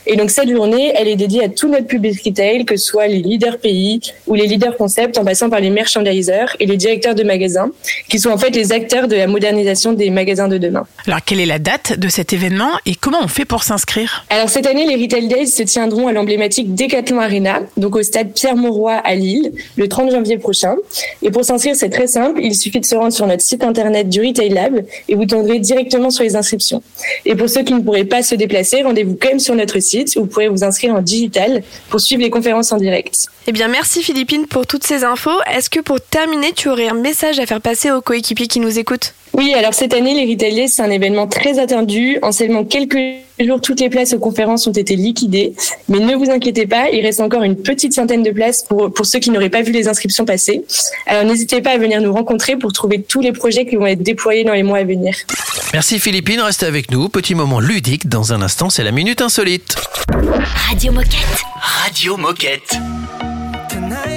Et 0.08 0.15
donc 0.15 0.30
cette 0.30 0.50
journée, 0.50 0.93
elle 0.95 1.08
est 1.08 1.15
dédiée 1.15 1.43
à 1.43 1.50
tout 1.50 1.67
notre 1.67 1.88
public 1.88 2.21
retail, 2.24 2.65
que 2.65 2.78
ce 2.78 2.86
soit 2.86 3.08
les 3.08 3.19
leaders 3.19 3.58
pays 3.58 4.00
ou 4.28 4.36
les 4.36 4.48
leaders 4.48 4.78
concepts, 4.78 5.17
en 5.17 5.26
passant 5.26 5.50
par 5.50 5.60
les 5.60 5.69
merchandisers 5.69 6.56
et 6.60 6.65
les 6.65 6.78
directeurs 6.78 7.15
de 7.15 7.24
magasins, 7.24 7.71
qui 8.10 8.19
sont 8.19 8.30
en 8.30 8.38
fait 8.38 8.52
les 8.52 8.71
acteurs 8.71 9.08
de 9.08 9.15
la 9.15 9.28
modernisation 9.28 9.93
des 9.93 10.10
magasins 10.10 10.48
de 10.48 10.58
demain. 10.58 10.86
Alors, 11.08 11.19
quelle 11.26 11.39
est 11.39 11.45
la 11.45 11.60
date 11.60 12.00
de 12.00 12.08
cet 12.08 12.34
événement 12.34 12.71
et 12.86 12.95
comment 12.95 13.19
on 13.21 13.28
fait 13.28 13.45
pour 13.45 13.63
s'inscrire? 13.63 14.26
Alors 14.30 14.50
cette 14.50 14.65
année, 14.65 14.86
les 14.86 15.02
Retail 15.02 15.28
Days 15.28 15.48
se 15.48 15.63
tiendront 15.63 16.08
à 16.08 16.13
l'emblématique 16.13 16.74
Decathlon 16.74 17.19
Arena, 17.19 17.62
donc 17.78 17.95
au 17.95 18.04
stade 18.04 18.34
À 19.04 19.15
Lille, 19.15 19.51
le 19.75 19.88
30 19.88 20.12
janvier 20.12 20.38
prochain. 20.38 20.75
Et 21.21 21.32
pour 21.32 21.43
s'inscrire, 21.45 21.75
c'est 21.75 21.89
très 21.89 22.08
simple, 22.08 22.39
il 22.41 22.56
suffit 22.56 22.80
de 22.80 22.86
se 22.86 22.95
rendre 22.95 23.13
sur 23.13 23.28
notre 23.28 23.41
site 23.41 23.63
internet 23.63 24.10
du 24.10 24.21
Retail 24.21 24.49
Lab 24.49 24.86
et 25.08 25.15
vous 25.15 25.25
tomberez 25.25 25.60
directement 25.60 26.10
sur 26.10 26.23
les 26.23 26.36
inscriptions. 26.36 26.82
Et 27.25 27.36
pour 27.36 27.49
ceux 27.49 27.63
qui 27.63 27.73
ne 27.73 27.82
pourraient 27.82 28.06
pas 28.06 28.23
se 28.23 28.36
déplacer, 28.36 28.82
rendez-vous 28.84 29.17
quand 29.19 29.30
même 29.30 29.39
sur 29.39 29.56
notre 29.56 29.80
site 29.80 30.15
où 30.15 30.21
vous 30.21 30.28
pourrez 30.28 30.47
vous 30.47 30.63
inscrire 30.63 30.93
en 30.95 31.01
digital 31.01 31.63
pour 31.89 31.99
suivre 31.99 32.21
les 32.21 32.30
conférences 32.30 32.71
en 32.71 32.78
direct. 32.78 33.28
Eh 33.47 33.51
bien 33.51 33.67
merci 33.67 34.01
Philippine 34.01 34.47
pour 34.47 34.65
toutes 34.65 34.84
ces 34.84 35.04
infos. 35.04 35.39
Est-ce 35.56 35.69
que 35.69 35.80
pour 35.80 36.01
terminer, 36.01 36.51
tu 36.54 36.69
aurais 36.69 36.88
un 36.88 36.95
message 36.95 37.39
à 37.39 37.45
faire 37.45 37.62
passer 37.62 37.91
aux 37.91 38.01
coéquipiers 38.01 38.47
qui 38.47 38.60
nous 38.60 38.80
écoutent? 38.80 39.13
Oui, 39.38 39.54
alors 39.54 39.74
cette 39.74 39.93
année, 39.93 40.13
les 40.13 40.32
Retail 40.32 40.56
Days, 40.56 40.69
c'est 40.69 40.82
un 40.82 40.89
événement 40.89 41.28
très 41.28 41.60
attendu. 41.60 42.17
En 42.21 42.32
seulement 42.32 42.63
quelques 42.63 42.98
jours, 43.38 43.60
toutes 43.60 43.82
les 43.82 43.89
places 43.89 44.13
aux 44.13 44.19
conférences 44.19 44.65
ont 44.65 44.71
été 44.71 44.95
liquidées. 44.95 45.54
Mais 45.89 46.00
ne 46.00 46.15
vous 46.15 46.30
inquiétez 46.32 46.65
pas, 46.67 46.89
il 46.89 47.02
reste 47.02 47.19
encore 47.19 47.43
une 47.43 47.58
petite 47.58 47.91
centaine 47.91 48.24
de 48.24 48.32
places 48.32 48.63
pour, 48.63 48.93
pour 48.93 49.06
ceux 49.06 49.19
qui 49.19 49.32
n'auraient 49.32 49.50
pas 49.50 49.62
vu 49.62 49.74
les 49.74 49.89
inscriptions 49.89 50.24
passer. 50.24 50.63
Alors 51.06 51.26
n'hésitez 51.26 51.62
pas 51.62 51.71
à 51.71 51.78
venir 51.78 52.00
nous 52.00 52.13
rencontrer 52.13 52.56
pour 52.56 52.71
trouver 52.71 53.02
tous 53.02 53.19
les 53.19 53.34
projets 53.34 53.65
qui 53.65 53.76
vont 53.76 53.88
être 53.88 54.02
déployés 54.02 54.45
dans 54.45 54.54
les 54.54 54.63
mois 54.63 54.78
à 54.78 54.84
venir. 54.86 55.13
Merci 55.74 56.00
Philippine, 56.00 56.39
restez 56.39 56.65
avec 56.65 56.89
nous. 56.89 57.10
Petit 57.10 57.36
moment 57.36 57.60
ludique, 57.60 58.08
dans 58.08 58.32
un 58.32 58.41
instant, 58.41 58.69
c'est 58.69 58.86
la 58.86 58.91
Minute 58.91 59.21
Insolite. 59.21 59.76
Radio 60.69 60.93
Moquette. 60.93 61.43
Radio 61.62 62.15
Moquette. 62.15 62.78
Tonight 63.69 64.14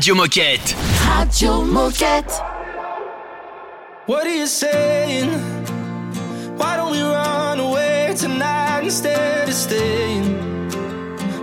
Radio 0.00 0.14
Moquette. 0.14 0.72
What 4.06 4.26
are 4.26 4.34
you 4.34 4.46
saying? 4.46 5.28
Why 6.56 6.76
don't 6.78 6.92
we 6.92 7.02
run 7.02 7.60
away 7.60 8.14
tonight 8.16 8.80
instead 8.82 9.46
of 9.46 9.54
staying 9.54 10.24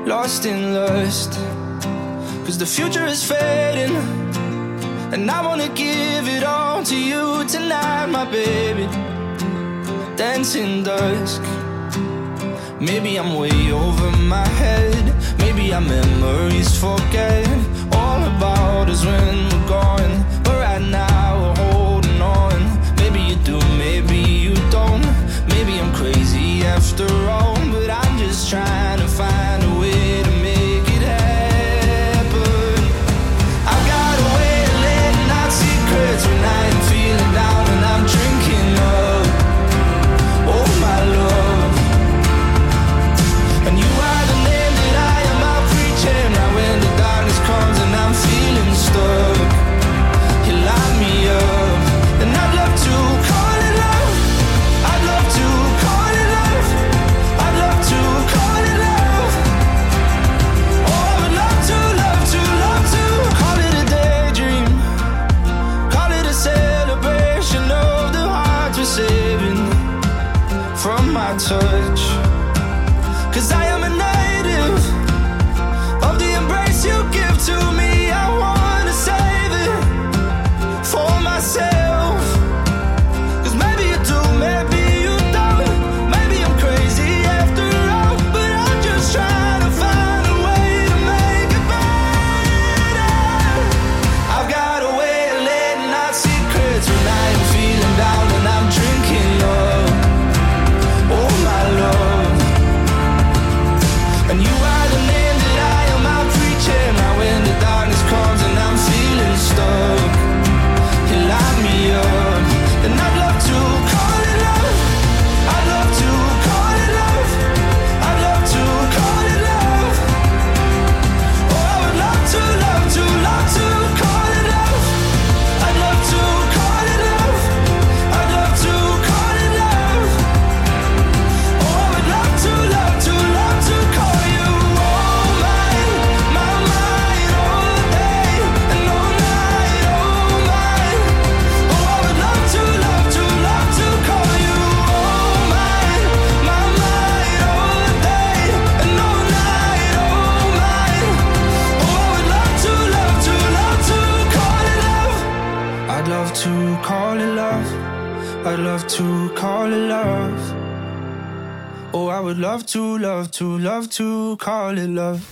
lost 0.07 0.47
in 0.47 0.73
lust? 0.73 1.33
Cause 2.45 2.57
the 2.57 2.65
future 2.65 3.05
is 3.05 3.23
fading, 3.23 3.95
and 5.13 5.29
I 5.29 5.45
wanna 5.45 5.69
give 5.69 6.27
it 6.27 6.43
all 6.43 6.81
to 6.85 6.95
you 6.95 7.45
tonight, 7.47 8.07
my 8.07 8.25
baby. 8.25 8.87
Dancing 10.15 10.81
dusk. 10.81 11.43
Maybe 12.79 13.17
I'm 13.17 13.33
way 13.33 13.71
over 13.71 14.11
my 14.17 14.47
head. 14.47 15.15
Maybe 15.39 15.73
our 15.73 15.81
memories 15.81 16.79
forget 16.79 17.47
all 17.91 18.21
about 18.23 18.87
us 18.87 19.03
when 19.03 19.49
we're 19.49 19.67
gone. 19.67 20.25
But 20.43 20.59
right 20.59 20.81
now 20.81 21.39
we're 21.41 21.71
holding 21.71 22.21
on. 22.21 22.59
Maybe 22.97 23.19
you 23.21 23.35
do, 23.37 23.57
maybe 23.79 24.17
you 24.17 24.53
don't. 24.69 25.01
Maybe 25.49 25.79
I'm 25.79 25.91
crazy 25.95 26.61
after 26.61 27.07
all. 27.27 27.55
But 27.71 27.89
I'm 27.89 28.19
just 28.19 28.47
trying 28.47 28.99
to 28.99 29.06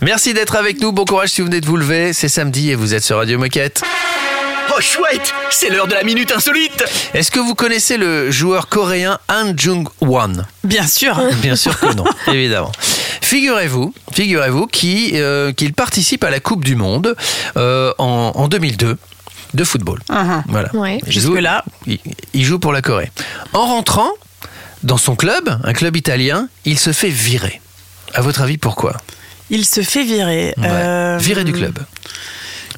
Merci 0.01 0.33
d'être 0.33 0.55
avec 0.55 0.81
nous. 0.81 0.91
Bon 0.91 1.05
courage 1.05 1.29
si 1.29 1.41
vous 1.41 1.47
venez 1.47 1.61
de 1.61 1.65
vous 1.65 1.77
lever. 1.77 2.13
C'est 2.13 2.29
samedi 2.29 2.71
et 2.71 2.75
vous 2.75 2.93
êtes 2.93 3.03
sur 3.03 3.17
Radio 3.17 3.37
Moquette. 3.37 3.81
Oh 4.77 4.81
chouette, 4.81 5.31
c'est 5.51 5.69
l'heure 5.69 5.87
de 5.87 5.93
la 5.93 6.03
minute 6.03 6.31
insolite. 6.31 6.83
Est-ce 7.13 7.31
que 7.31 7.39
vous 7.39 7.55
connaissez 7.55 7.97
le 7.97 8.29
joueur 8.31 8.67
coréen 8.67 9.19
Han 9.29 9.53
Jung-won? 9.55 10.43
Bien 10.63 10.85
sûr. 10.87 11.17
Bien 11.41 11.55
sûr 11.55 11.79
que 11.79 11.93
non, 11.93 12.03
évidemment. 12.27 12.71
Figurez-vous, 13.21 13.93
figurez-vous 14.11 14.67
qu'il 14.67 15.11
euh, 15.15 15.51
qu'il 15.53 15.73
participe 15.73 16.23
à 16.23 16.29
la 16.29 16.39
Coupe 16.39 16.63
du 16.65 16.75
Monde 16.75 17.15
euh, 17.57 17.93
en, 17.99 18.31
en 18.35 18.47
2002 18.47 18.97
de 19.53 19.63
football. 19.63 19.99
Voilà. 20.49 20.75
Ouais. 20.75 20.99
Il 21.07 21.13
joue- 21.13 21.19
Jusque-là. 21.31 21.63
il, 21.87 21.99
il 22.33 22.43
joue 22.43 22.59
pour 22.59 22.73
la 22.73 22.81
Corée. 22.81 23.11
En 23.53 23.65
rentrant 23.67 24.09
dans 24.83 24.97
son 24.97 25.15
club, 25.15 25.57
un 25.63 25.73
club 25.73 25.95
italien, 25.95 26.49
il 26.65 26.77
se 26.77 26.91
fait 26.91 27.09
virer. 27.09 27.61
À 28.15 28.21
votre 28.21 28.41
avis, 28.41 28.57
pourquoi? 28.57 28.93
Il 29.49 29.65
se 29.65 29.81
fait 29.81 30.03
virer. 30.03 30.53
Ouais. 30.57 30.67
Euh, 30.67 31.17
Viré 31.19 31.43
du 31.43 31.53
club. 31.53 31.77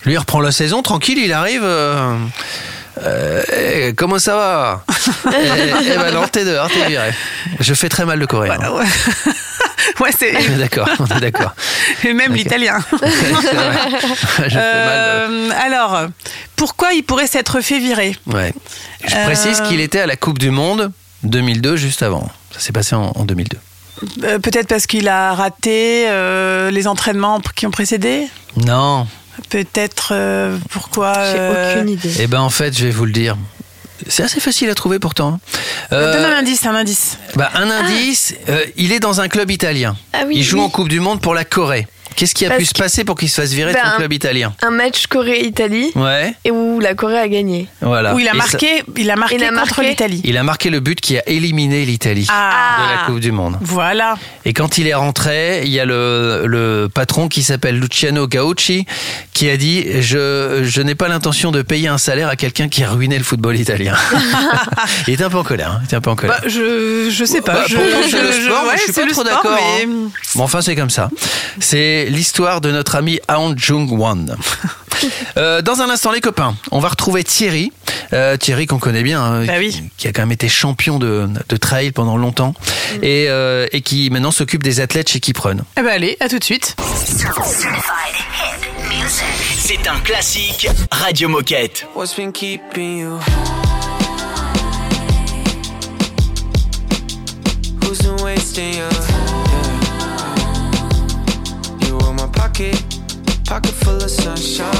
Lui 0.06 0.13
il 0.13 0.17
reprend 0.17 0.41
la 0.41 0.52
saison 0.52 0.82
tranquille, 0.82 1.17
il 1.17 1.32
arrive. 1.34 1.62
euh, 1.63 2.17
euh, 3.04 3.93
comment 3.95 4.19
ça 4.19 4.36
va? 4.36 4.84
Eh, 5.32 5.71
eh 5.93 5.97
ben 5.97 6.13
non, 6.13 6.28
t'es 6.28 6.43
dehors, 6.45 6.69
t'es 6.69 6.88
viré. 6.88 7.12
Je 7.60 7.73
fais 7.73 7.89
très 7.89 8.06
mal 8.06 8.19
le 8.19 8.28
coréen. 8.28 8.58
Ouais, 8.71 8.86
ouais 10.02 10.10
c'est. 10.17 10.36
On 10.36 10.39
est 10.54 10.58
d'accord, 10.58 10.89
on 11.00 11.06
est 11.06 11.19
d'accord. 11.21 11.54
Et 12.04 12.13
même 12.13 12.34
l'italien. 12.34 12.80
Euh, 14.56 15.50
alors, 15.65 16.08
pourquoi 16.56 16.93
il 16.93 17.04
pourrait 17.04 17.28
s'être 17.28 17.62
fait 17.62 17.80
virer? 17.80 18.15
Ouais. 18.28 18.54
Je 19.08 19.15
Euh. 19.15 19.26
précise 19.26 19.62
qu'il 19.62 19.80
était 19.80 20.00
à 20.02 20.06
la 20.08 20.15
Coupe 20.15 20.39
du 20.39 20.50
Monde 20.52 20.91
2002, 21.23 21.76
juste 21.78 22.04
avant. 22.04 22.30
Ça 22.52 22.60
s'est 22.60 22.73
passé 22.73 22.95
en, 22.95 23.12
en 23.15 23.26
2002. 23.26 23.58
Euh, 24.23 24.39
Peut-être 24.39 24.67
parce 24.67 24.86
qu'il 24.88 25.07
a 25.07 25.33
raté 25.33 26.05
euh, 26.10 26.69
les 26.71 26.88
entraînements 26.88 27.39
qui 27.55 27.65
ont 27.65 27.71
précédé? 27.71 28.27
Non. 28.55 29.07
Peut-être 29.49 30.10
euh, 30.13 30.57
pourquoi 30.71 31.13
J'ai 31.13 31.39
euh, 31.39 31.75
aucune 31.75 31.89
idée. 31.89 32.12
Eh 32.19 32.27
ben 32.27 32.39
en 32.41 32.49
fait, 32.49 32.77
je 32.77 32.86
vais 32.86 32.91
vous 32.91 33.05
le 33.05 33.12
dire. 33.12 33.38
C'est 34.07 34.23
assez 34.23 34.39
facile 34.39 34.69
à 34.69 34.75
trouver 34.75 34.99
pourtant. 34.99 35.39
Euh, 35.91 36.13
Donne 36.13 36.25
un 36.31 36.38
indice, 36.38 36.65
un 36.65 36.75
indice. 36.75 37.17
bah, 37.36 37.49
un 37.55 37.69
indice, 37.69 38.36
euh, 38.47 38.63
il 38.75 38.91
est 38.91 38.99
dans 38.99 39.21
un 39.21 39.27
club 39.27 39.49
italien. 39.51 39.95
Ah 40.13 40.19
oui, 40.27 40.36
il 40.38 40.43
joue 40.43 40.57
oui. 40.60 40.63
en 40.63 40.69
Coupe 40.69 40.88
du 40.89 40.99
Monde 40.99 41.19
pour 41.21 41.33
la 41.33 41.45
Corée. 41.45 41.88
Qu'est-ce 42.17 42.34
qui 42.34 42.45
a 42.45 42.49
Parce 42.49 42.60
pu 42.60 42.65
se 42.65 42.73
passer 42.73 43.06
pour 43.06 43.15
qu'il 43.15 43.30
se 43.30 43.39
fasse 43.39 43.51
virer 43.53 43.71
de 43.71 43.77
Ben, 43.77 43.91
son 43.91 43.97
club 43.97 44.12
italien 44.12 44.53
Un 44.63 44.71
match 44.71 45.06
Corée-Italie 45.08 45.91
Ouais, 45.95 46.34
et 46.43 46.51
où 46.51 46.80
la 46.80 46.95
Corée 46.95 47.19
a 47.19 47.27
gagné. 47.30 47.67
voilà. 47.80 48.13
Où 48.15 48.19
il 48.19 48.27
a 48.27 48.32
Et 48.32 48.34
ça- 48.34 48.38
marqué, 48.38 48.84
il 48.97 49.10
a 49.12 49.15
marqué 49.15 49.36
Il 49.36 49.43
a 49.43 49.51
contre 49.51 49.82
l'Italie. 49.84 50.21
il 50.25 50.36
a 50.36 50.41
marqué 50.43 50.69
le 50.71 50.80
but 50.80 50.99
qui 50.99 51.17
a 51.17 51.30
éliminé 51.30 51.86
l'Italie 51.86 52.27
Ah. 52.30 52.77
de 52.84 52.91
la 52.97 53.06
Coupe 53.06 53.19
du 53.19 53.32
Monde. 53.32 53.58
Voilà. 53.62 54.15
Et 54.45 54.53
quand 54.53 54.80
il 54.80 54.88
est 54.88 54.95
rentré, 54.95 55.62
il 55.63 55.69
y 55.69 55.80
a 55.80 55.86
le, 55.86 56.43
le 56.47 56.89
patron 56.93 57.27
qui 57.27 57.43
s'appelle 57.43 57.80
Luciano 57.80 58.27
Gaucci 58.27 58.86
qui 59.34 59.49
a 59.51 59.58
dit 59.58 59.86
je, 60.01 60.62
je 60.63 60.82
n'ai 60.82 60.95
pas 60.95 61.08
l'intention 61.10 61.51
de 61.51 61.62
payer 61.62 61.88
un 61.88 61.99
salaire 61.99 62.30
à 62.30 62.36
quelqu'un 62.36 62.67
qui 62.67 62.84
a 62.84 62.89
ruiné 62.89 63.19
le 63.19 63.23
football 63.23 63.56
italien. 63.60 63.93
il 65.08 65.13
était 65.13 65.23
un 65.23 65.30
peu 65.30 65.38
en 65.38 65.43
colère. 65.43 65.71
hein, 65.73 65.80
il 65.82 65.86
était 65.86 65.95
un 65.95 66.01
peu 66.01 66.10
en 66.10 66.15
colère. 66.15 66.39
Bah, 66.41 66.47
je, 66.49 67.10
je 67.12 67.25
sais 67.25 67.41
pas. 67.41 67.53
Bah, 67.53 67.63
je, 67.67 67.75
je- 67.75 68.17
le 68.17 68.32
sport, 68.45 68.63
ouais, 68.65 68.77
je 68.77 68.84
suis 68.84 68.93
pas 68.93 69.06
trop 69.12 69.23
d'accord, 69.23 69.60
mais- 69.80 69.88
Bon, 70.36 70.43
enfin, 70.43 70.62
c'est 70.62 70.75
comme 70.75 70.89
ça. 70.89 71.10
C'est 71.60 72.07
l'histoire 72.10 72.62
de 72.62 72.72
notre 72.72 72.96
ami 72.96 73.20
Ahn 73.28 73.58
Jung-won. 73.58 74.26
Euh, 75.38 75.62
dans 75.62 75.82
un 75.82 75.91
instant, 75.91 76.12
les 76.12 76.22
copains, 76.22 76.56
on 76.72 76.80
va 76.80 76.89
retrouver 76.89 77.24
Thierry. 77.24 77.72
Euh, 78.13 78.36
Thierry 78.36 78.65
qu'on 78.65 78.80
connaît 78.80 79.04
bien, 79.04 79.22
hein, 79.22 79.46
Bah 79.46 79.54
qui, 79.54 79.60
oui. 79.60 79.84
qui 79.96 80.08
a 80.08 80.12
quand 80.12 80.24
même 80.24 80.32
été 80.32 80.50
champion 80.50 80.98
de, 80.98 81.30
de 81.48 81.56
trail 81.58 81.91
pendant 81.91 82.17
longtemps 82.17 82.56
et, 83.04 83.28
euh, 83.30 83.67
et 83.74 83.82
qui 83.82 84.10
maintenant 84.10 84.32
s'occupe 84.32 84.63
des 84.63 84.80
athlètes 84.80 85.10
chez 85.10 85.20
Kiprun. 85.20 85.58
Eh 85.78 85.84
ben 85.84 85.89
allez, 85.89 86.17
à 86.20 86.28
tout 86.30 86.39
de 86.39 86.43
suite. 86.43 86.76
C'est 89.60 89.88
un 89.88 90.00
classique 90.00 90.67
Radio 90.89 91.30
Moquette. 91.30 91.86
What's 91.96 92.15
been 92.15 92.32
keeping 92.32 92.98
you? 92.98 93.20
Who's 97.84 98.00
been 98.00 98.20
wasting 98.24 98.74
you? 98.74 99.07
Pocket, 102.58 103.46
pocket 103.46 103.72
full 103.72 103.96
of 103.98 104.10
sunshine. 104.10 104.74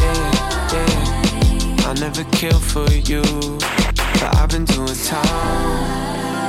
Yeah, 0.00 0.72
yeah. 0.72 1.88
I 1.88 1.94
never 1.98 2.22
kill 2.30 2.58
for 2.58 2.88
you, 2.92 3.22
but 4.20 4.36
I've 4.36 4.50
been 4.50 4.64
doing 4.64 4.94
time. 4.94 5.26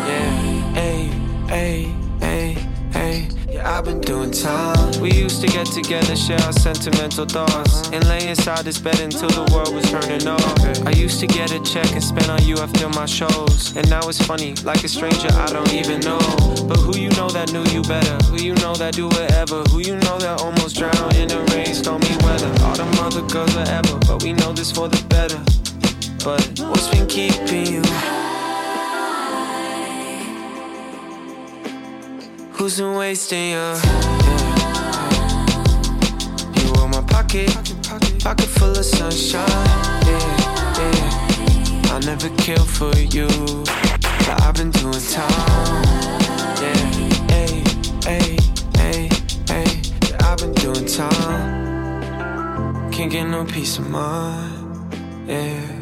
Yeah, 0.08 0.74
hey, 0.76 1.10
hey, 1.48 1.94
hey, 2.20 2.67
hey. 2.92 3.28
Yeah, 3.50 3.78
I've 3.78 3.86
been 3.86 4.02
doing 4.02 4.32
time. 4.32 5.00
We 5.00 5.12
used 5.12 5.42
to 5.42 5.48
get 5.48 5.68
together, 5.68 6.16
share 6.16 6.40
our 6.42 6.52
sentimental 6.52 7.26
thoughts, 7.26 7.90
and 7.92 8.06
lay 8.08 8.28
inside 8.28 8.66
this 8.66 8.78
bed 8.78 9.00
until 9.00 9.30
the 9.30 9.50
world 9.54 9.74
was 9.74 9.90
turning 9.90 10.28
off. 10.28 10.86
I 10.86 10.92
used 10.92 11.20
to 11.22 11.28
get 11.28 11.52
a 11.52 11.64
check 11.64 11.90
and 11.94 12.04
spend 12.04 12.30
on 12.30 12.44
you 12.44 12.58
after 12.58 12.90
my 12.90 13.06
shows, 13.06 13.76
and 13.78 13.90
now 13.90 14.08
it's 14.10 14.22
funny, 14.22 14.54
like 14.64 14.84
a 14.84 14.90
stranger 14.90 15.30
I 15.32 15.48
don't 15.48 15.74
even 15.74 16.02
know. 16.02 16.20
But 16.68 16.78
who 16.78 16.98
you 17.00 17.10
know 17.12 17.30
that 17.30 17.54
knew 17.54 17.64
you 17.72 17.84
better? 17.84 18.18
Who 18.26 18.44
you 18.44 18.54
know 18.56 18.76
that 18.76 18.96
do 18.96 19.08
whatever? 19.08 19.64
Who 19.72 19.80
you 19.80 19.96
know 19.96 20.20
that 20.20 20.42
almost 20.42 20.76
drowned 20.76 21.16
in 21.16 21.30
the 21.30 21.40
rain, 21.56 21.74
stormy 21.74 22.16
weather? 22.28 22.52
All 22.66 22.76
them 22.76 22.92
other 23.00 23.26
girls 23.32 23.54
forever, 23.54 23.98
but 24.06 24.24
we 24.24 24.34
know 24.34 24.52
this 24.52 24.72
for 24.72 24.90
the 24.90 25.02
better. 25.08 25.40
But 26.24 26.44
what's 26.68 26.90
been 26.90 27.08
keeping 27.08 27.66
you? 27.66 28.27
Who's 32.58 32.78
been 32.80 32.96
wasting 32.96 33.52
you? 33.52 33.56
Yeah. 33.56 33.76
You 36.56 36.74
in 36.84 36.90
my 36.90 37.02
pocket, 37.08 37.50
pocket 38.20 38.50
full 38.58 38.72
of 38.72 38.84
sunshine. 38.84 39.48
Yeah, 40.08 40.80
yeah. 40.80 41.94
I 41.94 42.00
never 42.04 42.30
kill 42.38 42.66
for 42.66 42.96
you, 42.98 43.28
but 44.02 44.42
I've 44.42 44.56
been 44.56 44.72
doing 44.72 44.94
time. 44.94 45.84
Yeah, 46.60 46.74
hey, 47.30 47.64
hey, 48.04 48.38
hey, 48.76 49.10
hey. 49.48 49.82
Yeah, 50.10 50.18
I've 50.22 50.40
been 50.40 50.54
doing 50.54 50.88
time. 50.88 52.92
Can't 52.92 53.12
get 53.12 53.28
no 53.28 53.46
peace 53.46 53.78
of 53.78 53.88
mind. 53.88 54.96
Yeah. 55.28 55.77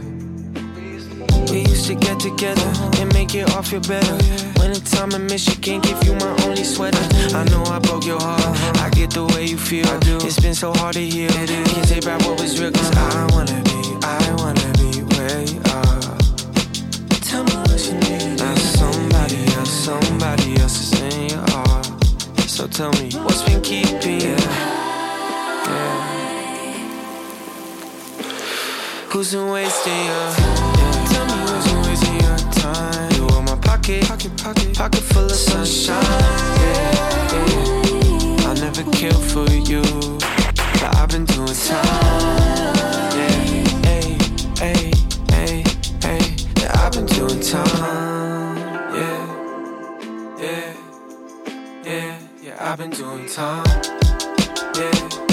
We 1.52 1.60
used 1.62 1.86
to 1.88 1.96
get 1.96 2.20
together 2.20 2.68
and 3.00 3.14
make 3.14 3.36
it 3.36 3.50
all 3.54 3.62
feel 3.62 3.80
better. 3.82 4.18
Wintertime 4.60 5.12
in 5.12 5.26
Michigan, 5.28 5.82
give 5.82 6.04
you 6.04 6.14
my 6.16 6.36
only 6.44 6.64
sweater. 6.64 6.98
I 7.36 7.44
know 7.46 7.64
I 7.66 7.80
broke 7.80 8.06
your 8.06 8.20
heart. 8.20 8.42
I 8.80 8.90
get 8.90 9.12
the 9.12 9.26
way 9.26 9.46
you 9.46 9.58
feel. 9.58 9.88
I 9.88 10.00
do. 10.00 10.18
It's 10.18 10.40
been 10.40 10.56
so 10.56 10.74
hard 10.74 10.96
to 10.96 11.02
heal. 11.02 11.30
Can't 11.32 11.88
take 11.88 12.04
back 12.06 12.22
what 12.26 12.40
was 12.42 12.60
real, 12.60 12.72
cause 12.72 12.92
I 12.96 13.28
wanna 13.32 13.62
be, 13.64 13.98
I 14.04 14.36
wanna 14.38 14.72
be 14.80 15.04
where 15.16 15.42
you 15.42 15.62
are. 15.72 16.18
Tell 17.22 17.44
me 17.44 17.56
what 17.68 17.82
you 17.86 17.94
need. 17.94 18.40
Now 18.40 18.56
somebody 18.56 19.46
else, 19.56 19.72
somebody 19.72 20.58
else 20.62 20.78
is 20.82 21.02
in 21.02 21.30
your 21.30 21.46
heart. 21.50 21.86
So 22.50 22.68
tell 22.68 22.92
me, 22.94 23.12
what's 23.24 23.44
been 23.44 23.62
keeping 23.62 24.22
you? 24.22 24.36
Yeah. 24.36 26.02
Who's 29.10 29.32
been 29.32 29.50
wasting 29.50 30.06
your 30.06 30.55
time 32.65 33.12
You 33.13 33.28
in 33.38 33.45
my 33.45 33.56
pocket. 33.56 34.08
Pocket, 34.08 34.36
pocket, 34.38 34.75
pocket 34.75 35.04
full 35.12 35.25
of 35.25 35.32
sunshine. 35.32 36.01
Yeah, 36.62 37.34
yeah 37.34 38.49
I 38.49 38.54
never 38.65 38.84
kill 38.91 39.19
for 39.32 39.49
you 39.51 39.84
But 40.80 40.95
I've 40.99 41.10
been 41.10 41.25
doing 41.25 41.58
time. 41.69 42.75
Yeah, 43.17 43.38
hey, 43.89 44.08
hey, 44.63 45.63
hey. 46.01 46.36
Yeah, 46.60 46.82
I've 46.82 46.91
been 46.91 47.06
doing 47.06 47.39
time. 47.39 48.58
Yeah, 48.97 49.21
yeah, 50.39 50.73
yeah. 51.84 52.17
Yeah, 52.41 52.58
I've 52.60 52.78
been 52.78 52.91
doing 52.91 53.28
time. 53.28 53.65
Yeah, 54.75 55.25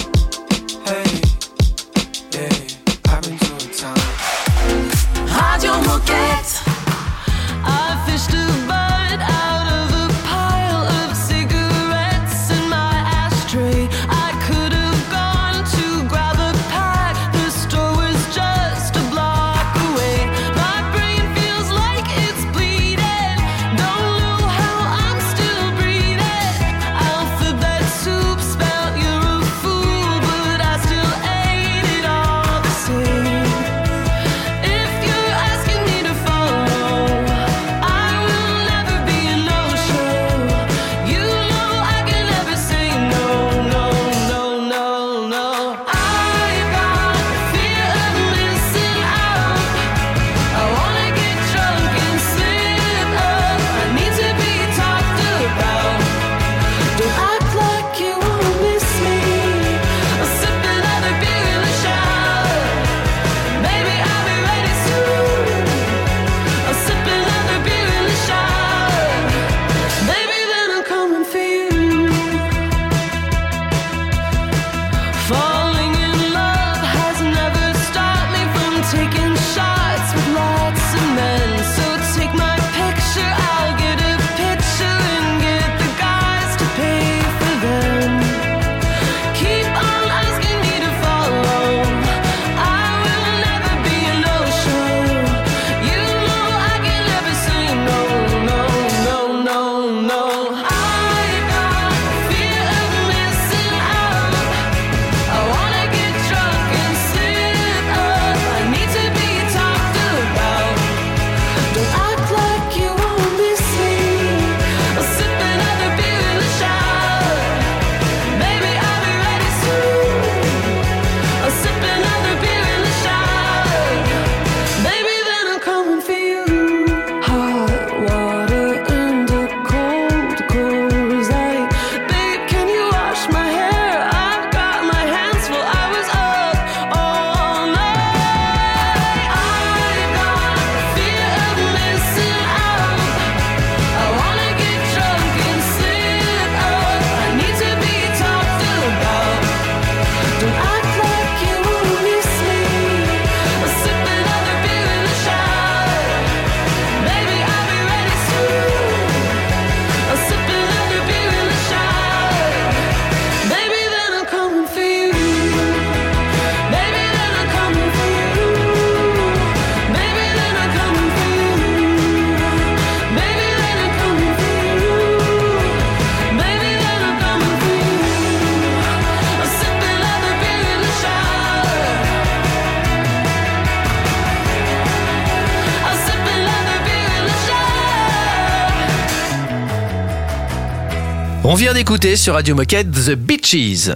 vient 191.72 191.80
d'écouter 191.80 192.16
sur 192.16 192.34
Radio 192.34 192.54
Moquette 192.54 192.90
The 192.90 193.12
Beaches. 193.12 193.88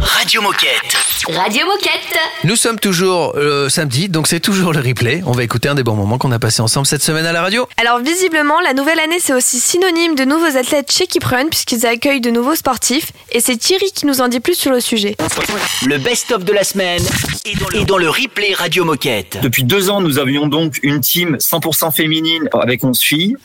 Radio 0.00 0.42
Moquette. 0.42 0.96
Radio 1.28 1.66
Moquette. 1.66 2.18
Nous 2.44 2.56
sommes 2.56 2.78
toujours 2.78 3.34
euh, 3.36 3.70
samedi, 3.70 4.08
donc 4.10 4.26
c'est 4.26 4.40
toujours 4.40 4.72
le 4.72 4.80
replay. 4.80 5.22
On 5.24 5.32
va 5.32 5.44
écouter 5.44 5.68
un 5.68 5.74
des 5.74 5.82
bons 5.82 5.94
moments 5.94 6.18
qu'on 6.18 6.32
a 6.32 6.38
passé 6.38 6.60
ensemble 6.60 6.86
cette 6.86 7.02
semaine 7.02 7.24
à 7.24 7.32
la 7.32 7.40
radio. 7.40 7.66
Alors 7.80 8.00
visiblement, 8.00 8.60
la 8.60 8.74
nouvelle 8.74 9.00
année 9.00 9.18
c'est 9.18 9.32
aussi 9.32 9.60
synonyme 9.60 10.14
de 10.14 10.24
nouveaux 10.24 10.58
athlètes 10.58 10.92
chez 10.92 11.06
Kiprun 11.06 11.48
puisqu'ils 11.48 11.86
accueillent 11.86 12.20
de 12.20 12.30
nouveaux 12.30 12.54
sportifs 12.54 13.12
et 13.32 13.40
c'est 13.40 13.56
Thierry 13.56 13.90
qui 13.94 14.04
nous 14.04 14.20
en 14.20 14.28
dit 14.28 14.40
plus 14.40 14.54
sur 14.54 14.70
le 14.70 14.80
sujet. 14.80 15.16
Le 15.86 15.96
best-of 15.98 16.44
de 16.44 16.52
la 16.52 16.64
semaine 16.64 17.02
est 17.46 17.58
dans 17.58 17.68
le, 17.68 17.76
est 17.78 17.84
dans 17.84 17.98
le 17.98 18.10
replay 18.10 18.52
Radio 18.52 18.84
Moquette. 18.84 19.38
Depuis 19.42 19.64
deux 19.64 19.88
ans, 19.88 20.02
nous 20.02 20.18
avions 20.18 20.48
donc 20.48 20.80
une 20.82 21.00
team 21.00 21.36
100% 21.36 21.94
féminine 21.94 22.48
avec 22.52 22.84
11 22.84 23.00
filles. 23.00 23.36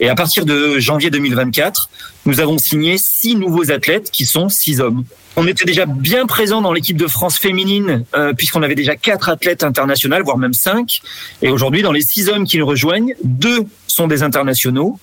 Et 0.00 0.08
à 0.08 0.14
partir 0.14 0.46
de 0.46 0.78
janvier 0.78 1.10
2024, 1.10 1.90
nous 2.26 2.40
avons 2.40 2.58
signé 2.58 2.85
six 2.96 3.34
nouveaux 3.34 3.70
athlètes 3.70 4.10
qui 4.10 4.24
sont 4.24 4.48
six 4.48 4.80
hommes. 4.80 5.04
On 5.36 5.46
était 5.46 5.64
déjà 5.64 5.84
bien 5.84 6.26
présent 6.26 6.62
dans 6.62 6.72
l'équipe 6.72 6.96
de 6.96 7.06
France 7.06 7.38
féminine 7.38 8.04
euh, 8.14 8.32
puisqu'on 8.32 8.62
avait 8.62 8.74
déjà 8.74 8.96
quatre 8.96 9.28
athlètes 9.28 9.64
internationaux, 9.64 10.16
voire 10.24 10.38
même 10.38 10.54
cinq. 10.54 11.00
Et 11.42 11.50
aujourd'hui, 11.50 11.82
dans 11.82 11.92
les 11.92 12.00
six 12.00 12.28
hommes 12.28 12.44
qui 12.44 12.58
nous 12.58 12.66
rejoignent, 12.66 13.14
deux 13.22 13.64
sont 13.86 14.06
des 14.06 14.22
internationaux. 14.22 14.98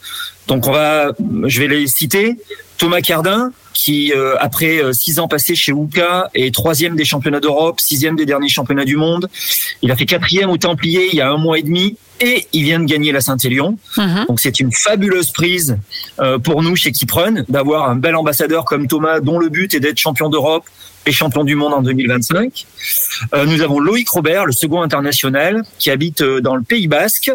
Donc 0.48 0.68
on 0.68 0.72
va, 0.72 1.12
je 1.46 1.60
vais 1.60 1.68
les 1.68 1.88
citer. 1.88 2.38
Thomas 2.78 3.02
Cardin, 3.02 3.52
qui 3.74 4.14
euh, 4.14 4.36
après 4.40 4.82
euh, 4.82 4.94
six 4.94 5.20
ans 5.20 5.28
passés 5.28 5.56
chez 5.56 5.72
UCA 5.72 6.30
est 6.34 6.54
troisième 6.54 6.96
des 6.96 7.06
championnats 7.06 7.40
d'Europe, 7.40 7.80
sixième 7.80 8.16
des 8.16 8.26
derniers 8.26 8.50
championnats 8.50 8.86
du 8.86 8.98
monde. 8.98 9.30
Il 9.82 9.92
a 9.92 9.96
fait 9.96 10.06
quatrième 10.06 10.50
au 10.50 10.58
Templier 10.58 11.10
il 11.12 11.18
y 11.18 11.22
a 11.22 11.30
un 11.30 11.38
mois 11.38 11.60
et 11.60 11.64
demi 11.64 11.98
et 12.20 12.48
il 12.54 12.64
vient 12.64 12.80
de 12.80 12.86
gagner 12.86 13.12
la 13.12 13.22
Saint-Élion. 13.22 13.78
Donc 14.28 14.40
c'est 14.40 14.60
une 14.60 14.72
fabuleuse 14.72 15.32
prise 15.32 15.78
euh, 16.20 16.40
pour 16.40 16.62
nous 16.62 16.76
chez 16.76 16.92
Kiprun 16.92 17.44
d'avoir 17.50 17.90
un 17.90 17.96
bel 17.96 18.16
ambassadeur 18.16 18.66
comme 18.66 18.88
Thomas 18.88 19.20
dont 19.20 19.40
le 19.40 19.50
but 19.50 19.74
est 19.74 19.80
d'être 19.80 19.98
champion 19.98 20.30
d'Europe 20.30 20.66
et 21.06 21.12
champion 21.12 21.44
du 21.44 21.56
monde 21.56 21.74
en 21.74 21.82
2025. 21.82 22.66
Euh, 23.34 23.46
nous 23.46 23.62
avons 23.62 23.80
Loïc 23.80 24.08
Robert, 24.10 24.46
le 24.46 24.54
second 24.54 24.82
international, 24.82 25.64
qui 25.78 25.92
habite 25.92 26.22
euh, 26.22 26.40
dans 26.40 26.56
le 26.56 26.62
Pays 26.62 26.88
Basque, 26.88 27.32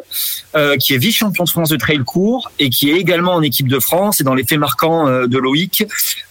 qui 0.81 0.95
est 0.95 0.99
vice-champion 0.99 1.45
de 1.45 1.49
France 1.49 1.69
de 1.69 1.77
trail 1.77 2.01
court 2.05 2.51
et 2.59 2.71
qui 2.71 2.91
est 2.91 2.97
également 2.97 3.35
en 3.35 3.43
équipe 3.43 3.69
de 3.69 3.79
France. 3.79 4.21
Et 4.21 4.25
dans 4.25 4.35
les 4.35 4.45
faits 4.45 4.59
marquants 4.59 5.27
de 5.27 5.39
Loïc, 5.39 5.85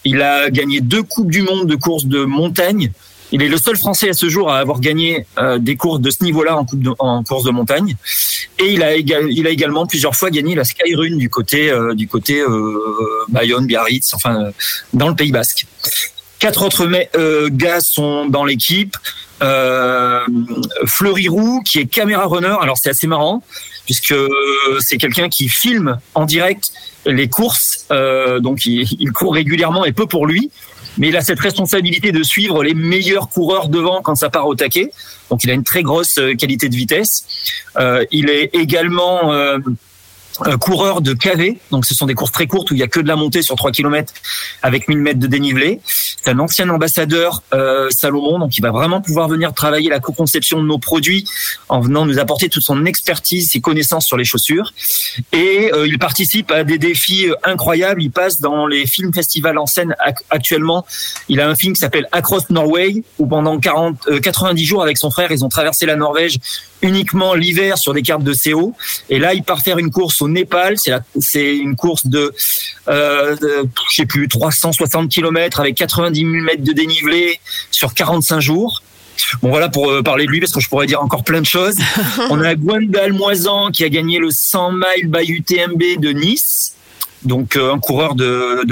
il 0.03 0.21
a 0.21 0.49
gagné 0.49 0.81
deux 0.81 1.03
coupes 1.03 1.31
du 1.31 1.43
monde 1.43 1.67
de 1.67 1.75
course 1.75 2.05
de 2.05 2.25
montagne. 2.25 2.91
Il 3.31 3.43
est 3.43 3.49
le 3.49 3.57
seul 3.57 3.75
Français 3.77 4.09
à 4.09 4.13
ce 4.13 4.29
jour 4.29 4.49
à 4.51 4.59
avoir 4.59 4.79
gagné 4.79 5.25
euh, 5.37 5.57
des 5.57 5.75
courses 5.75 5.99
de 5.99 6.09
ce 6.09 6.23
niveau-là 6.23 6.57
en, 6.57 6.65
coupe 6.65 6.81
de- 6.81 6.93
en 6.99 7.23
course 7.23 7.43
de 7.43 7.51
montagne. 7.51 7.95
Et 8.59 8.71
il 8.73 8.81
a, 8.83 8.95
il 8.95 9.45
a 9.45 9.49
également 9.49 9.85
plusieurs 9.85 10.15
fois 10.15 10.29
gagné 10.29 10.55
la 10.55 10.63
Skyrun 10.63 11.17
du 11.17 11.29
côté 11.29 11.69
euh, 11.69 11.93
du 11.93 12.07
côté 12.07 12.39
euh, 12.39 12.79
Bayonne, 13.27 13.65
Biarritz, 13.67 14.13
enfin 14.13 14.51
dans 14.93 15.09
le 15.09 15.15
Pays 15.15 15.31
Basque. 15.31 15.65
Quatre 16.39 16.63
autres 16.63 16.87
euh, 17.15 17.49
gars 17.51 17.81
sont 17.81 18.27
dans 18.27 18.45
l'équipe. 18.45 18.95
Euh, 19.43 20.21
Fleury 20.85 21.27
Roux, 21.27 21.61
qui 21.63 21.79
est 21.79 21.85
caméra 21.85 22.25
runner. 22.25 22.55
Alors 22.61 22.77
c'est 22.81 22.89
assez 22.89 23.07
marrant 23.07 23.43
puisque 23.85 24.15
c'est 24.79 24.97
quelqu'un 24.97 25.29
qui 25.29 25.47
filme 25.49 25.97
en 26.15 26.25
direct 26.25 26.71
les 27.05 27.27
courses. 27.29 27.85
Euh, 27.91 28.39
donc 28.39 28.65
il 28.65 29.11
court 29.13 29.33
régulièrement 29.33 29.85
et 29.85 29.91
peu 29.93 30.05
pour 30.07 30.25
lui. 30.27 30.49
Mais 30.97 31.09
il 31.09 31.17
a 31.17 31.21
cette 31.21 31.39
responsabilité 31.39 32.11
de 32.11 32.23
suivre 32.23 32.63
les 32.63 32.73
meilleurs 32.73 33.29
coureurs 33.29 33.69
devant 33.69 34.01
quand 34.01 34.15
ça 34.15 34.29
part 34.29 34.47
au 34.47 34.55
taquet. 34.55 34.91
Donc 35.29 35.43
il 35.43 35.49
a 35.51 35.53
une 35.53 35.63
très 35.63 35.83
grosse 35.83 36.17
euh, 36.17 36.35
qualité 36.35 36.69
de 36.69 36.75
vitesse. 36.75 37.25
Euh, 37.77 38.05
il 38.11 38.29
est 38.29 38.49
également 38.53 39.31
euh, 39.31 39.59
coureur 40.59 41.01
de 41.01 41.13
KV, 41.13 41.57
donc 41.71 41.85
ce 41.85 41.93
sont 41.93 42.05
des 42.05 42.13
courses 42.13 42.31
très 42.31 42.47
courtes 42.47 42.71
où 42.71 42.73
il 42.73 42.79
y 42.79 42.83
a 42.83 42.87
que 42.87 42.99
de 42.99 43.07
la 43.07 43.15
montée 43.15 43.41
sur 43.41 43.55
3 43.55 43.71
km 43.71 44.13
avec 44.61 44.87
1000 44.87 44.97
mètres 44.99 45.19
de 45.19 45.27
dénivelé. 45.27 45.79
C'est 45.85 46.29
un 46.29 46.39
ancien 46.39 46.69
ambassadeur 46.69 47.41
euh, 47.53 47.89
Salomon, 47.89 48.39
donc 48.39 48.57
il 48.57 48.61
va 48.61 48.71
vraiment 48.71 49.01
pouvoir 49.01 49.27
venir 49.27 49.53
travailler 49.53 49.89
la 49.89 49.99
co-conception 49.99 50.61
de 50.61 50.67
nos 50.67 50.77
produits 50.77 51.25
en 51.69 51.79
venant 51.81 52.05
nous 52.05 52.19
apporter 52.19 52.49
toute 52.49 52.63
son 52.63 52.85
expertise, 52.85 53.51
ses 53.51 53.61
connaissances 53.61 54.05
sur 54.05 54.17
les 54.17 54.25
chaussures. 54.25 54.73
Et 55.31 55.71
euh, 55.73 55.87
il 55.87 55.97
participe 55.99 56.51
à 56.51 56.63
des 56.63 56.77
défis 56.77 57.29
euh, 57.29 57.35
incroyables. 57.43 58.01
Il 58.03 58.11
passe 58.11 58.39
dans 58.39 58.67
les 58.67 58.85
films 58.85 59.13
festivals 59.13 59.57
en 59.57 59.65
scène 59.65 59.95
ac- 60.05 60.21
actuellement. 60.29 60.85
Il 61.29 61.39
a 61.41 61.47
un 61.49 61.55
film 61.55 61.73
qui 61.73 61.79
s'appelle 61.79 62.07
Across 62.11 62.49
Norway, 62.49 63.03
où 63.19 63.27
pendant 63.27 63.59
40, 63.59 64.07
euh, 64.07 64.19
90 64.19 64.65
jours 64.65 64.81
avec 64.83 64.97
son 64.97 65.11
frère, 65.11 65.31
ils 65.31 65.43
ont 65.45 65.49
traversé 65.49 65.85
la 65.85 65.95
Norvège 65.95 66.37
uniquement 66.81 67.33
l'hiver 67.33 67.77
sur 67.77 67.93
des 67.93 68.01
cartes 68.01 68.23
de 68.23 68.33
CO. 68.33 68.73
Et 69.09 69.19
là, 69.19 69.33
il 69.33 69.43
part 69.43 69.61
faire 69.61 69.77
une 69.77 69.91
course 69.91 70.21
au 70.21 70.27
Népal. 70.27 70.75
C'est 71.19 71.55
une 71.55 71.75
course 71.75 72.05
de, 72.05 72.33
euh, 72.87 73.35
de, 73.35 73.67
je 73.89 73.95
sais 73.95 74.05
plus, 74.05 74.27
360 74.27 75.09
km 75.09 75.59
avec 75.59 75.75
90 75.75 76.19
000 76.19 76.31
mètres 76.43 76.63
de 76.63 76.73
dénivelé 76.73 77.39
sur 77.71 77.93
45 77.93 78.39
jours. 78.39 78.81
Bon 79.41 79.49
voilà 79.49 79.67
pour 79.69 79.89
euh, 79.89 80.03
parler 80.03 80.25
de 80.25 80.31
lui 80.31 80.39
parce 80.39 80.51
que 80.51 80.59
je 80.59 80.69
pourrais 80.69 80.85
dire 80.85 81.01
encore 81.01 81.23
plein 81.23 81.41
de 81.41 81.45
choses. 81.45 81.75
On 82.29 82.39
a 82.41 82.55
Gwendal 82.55 83.13
Moisan 83.13 83.71
qui 83.71 83.83
a 83.83 83.89
gagné 83.89 84.19
le 84.19 84.29
100 84.29 84.73
miles 84.73 85.07
by 85.07 85.25
UTMB 85.25 85.99
de 85.99 86.11
Nice. 86.11 86.73
Donc 87.27 87.55
euh, 87.55 87.73
un 87.73 87.79
coureur 87.79 88.15
de 88.15 88.63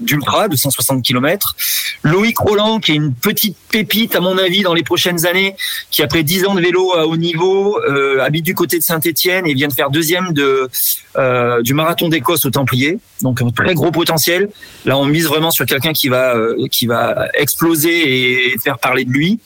d'ultra 0.00 0.48
de, 0.48 0.56
160 0.56 1.02
km. 1.02 1.54
Loïc 2.02 2.38
Roland 2.38 2.80
qui 2.80 2.92
est 2.92 2.96
une 2.96 3.14
petite 3.14 3.56
pépite 3.70 4.16
à 4.16 4.20
mon 4.20 4.36
avis 4.36 4.62
dans 4.62 4.74
les 4.74 4.82
prochaines 4.82 5.26
années, 5.26 5.54
qui 5.90 6.02
après 6.02 6.22
10 6.22 6.46
ans 6.46 6.54
de 6.54 6.60
vélo 6.60 6.92
à 6.94 7.06
haut 7.06 7.16
niveau 7.16 7.78
euh, 7.78 8.20
habite 8.20 8.44
du 8.44 8.54
côté 8.54 8.78
de 8.78 8.82
Saint-Étienne 8.82 9.46
et 9.46 9.54
vient 9.54 9.68
de 9.68 9.72
faire 9.72 9.90
deuxième 9.90 10.32
de 10.32 10.68
euh, 11.16 11.62
du 11.62 11.74
marathon 11.74 12.08
d'Écosse 12.08 12.44
au 12.44 12.50
Templier. 12.50 12.98
Donc 13.22 13.40
un 13.40 13.50
très 13.50 13.74
gros 13.74 13.90
potentiel. 13.90 14.50
Là 14.84 14.98
on 14.98 15.06
mise 15.06 15.26
vraiment 15.26 15.50
sur 15.50 15.66
quelqu'un 15.66 15.92
qui 15.92 16.08
va 16.08 16.34
qui 16.70 16.86
va 16.86 17.28
exploser 17.34 18.52
et 18.52 18.58
faire 18.62 18.78
parler 18.78 19.04
de 19.04 19.10
lui. 19.10 19.38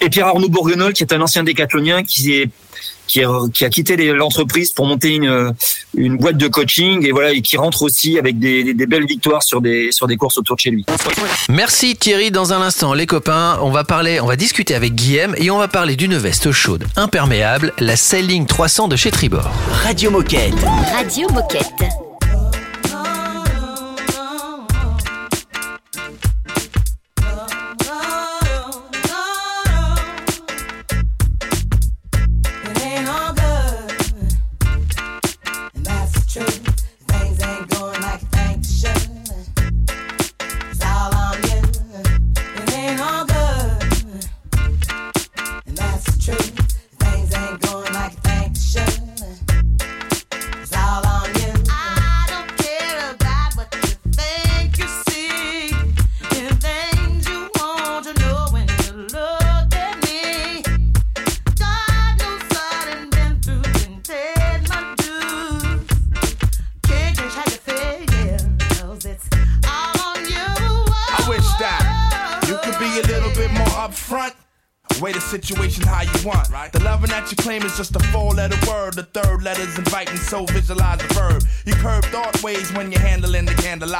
Et 0.00 0.10
Pierre 0.10 0.26
Arnaud 0.26 0.48
Bourguenol 0.48 0.92
qui 0.92 1.04
est 1.04 1.12
un 1.12 1.20
ancien 1.20 1.44
décathlonien 1.44 2.02
qui 2.02 2.34
est 2.34 2.50
qui, 3.10 3.20
est- 3.20 3.52
qui 3.52 3.64
a 3.64 3.70
quitté 3.70 3.96
l'entreprise 4.12 4.70
pour 4.72 4.86
monter 4.86 5.14
une, 5.16 5.52
une 5.96 6.16
boîte 6.16 6.36
de 6.36 6.46
coaching 6.48 7.04
et 7.06 7.10
voilà 7.12 7.32
et 7.32 7.42
qui 7.42 7.56
rentre 7.56 7.82
aussi 7.82 8.18
avec 8.18 8.38
des, 8.38 8.62
des- 8.64 8.74
des 8.74 8.86
belles 8.86 9.06
victoires 9.06 9.42
sur 9.42 9.60
des 9.60 9.90
sur 9.92 10.06
des 10.06 10.16
courses 10.16 10.38
autour 10.38 10.56
de 10.56 10.60
chez 10.60 10.70
lui. 10.70 10.84
Merci 11.48 11.96
Thierry. 11.96 12.30
Dans 12.30 12.52
un 12.52 12.60
instant, 12.62 12.94
les 12.94 13.06
copains, 13.06 13.58
on 13.62 13.70
va 13.70 13.82
parler, 13.84 14.20
on 14.20 14.26
va 14.26 14.36
discuter 14.36 14.74
avec 14.74 14.94
Guillaume 14.94 15.34
et 15.38 15.50
on 15.50 15.58
va 15.58 15.68
parler 15.68 15.96
d'une 15.96 16.16
veste 16.16 16.52
chaude, 16.52 16.86
imperméable, 16.96 17.72
la 17.78 17.96
Sailing 17.96 18.46
300 18.46 18.88
de 18.88 18.96
chez 18.96 19.10
Tribord. 19.10 19.50
Radio 19.82 20.10
Moquette. 20.10 20.54
Radio 20.94 21.28
Moquette. 21.30 22.09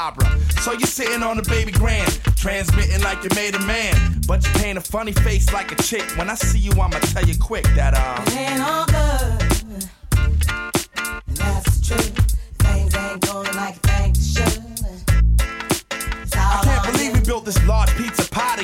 Candelabra. 0.01 0.39
So 0.61 0.71
you're 0.71 0.81
sitting 0.81 1.23
on 1.23 1.37
the 1.37 1.43
baby 1.43 1.71
grand, 1.71 2.11
transmitting 2.35 3.01
like 3.01 3.23
you 3.23 3.29
made 3.35 3.55
a 3.55 3.59
man. 3.65 4.21
But 4.27 4.45
you 4.45 4.51
paint 4.53 4.77
a 4.77 4.81
funny 4.81 5.11
face 5.11 5.51
like 5.53 5.71
a 5.71 5.75
chick. 5.83 6.03
When 6.17 6.29
I 6.29 6.35
see 6.35 6.59
you, 6.59 6.71
I'ma 6.71 6.99
tell 6.99 7.25
you 7.25 7.37
quick 7.37 7.65
that, 7.75 7.93
uh. 7.93 8.21
It 8.27 8.37
ain't 8.37 8.61
all 8.61 8.85
good. 8.85 9.60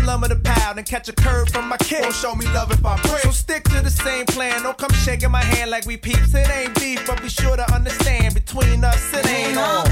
some 0.00 0.06
lumber 0.06 0.28
to 0.28 0.36
pound 0.36 0.78
and 0.78 0.86
catch 0.86 1.08
a 1.08 1.12
curve 1.12 1.48
from 1.48 1.68
my 1.68 1.76
kid. 1.78 2.02
Won't 2.02 2.14
show 2.14 2.34
me 2.34 2.46
love 2.46 2.70
if 2.70 2.84
I 2.84 2.96
pray. 2.98 3.20
So 3.20 3.30
stick 3.30 3.64
to 3.64 3.80
the 3.80 3.90
same 3.90 4.26
plan. 4.26 4.62
Don't 4.62 4.76
come 4.76 4.92
shaking 4.92 5.30
my 5.30 5.42
hand 5.42 5.70
like 5.70 5.86
we 5.86 5.96
peeps. 5.96 6.34
It 6.34 6.48
ain't 6.50 6.74
beef, 6.78 7.06
but 7.06 7.20
be 7.22 7.28
sure 7.28 7.56
to 7.56 7.74
understand 7.74 8.34
between 8.34 8.84
us 8.84 9.12
it 9.14 9.26
ain't 9.26 9.58
on. 9.58 9.84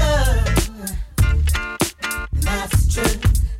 That's 2.33 2.93
true. 2.93 3.03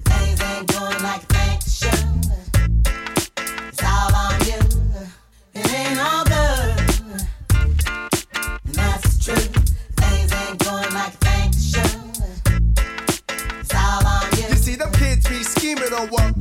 Things 0.06 0.41
ain't 0.41 0.68
going 0.68 1.04
like 1.04 1.28
they 1.28 1.60
should. 1.68 2.49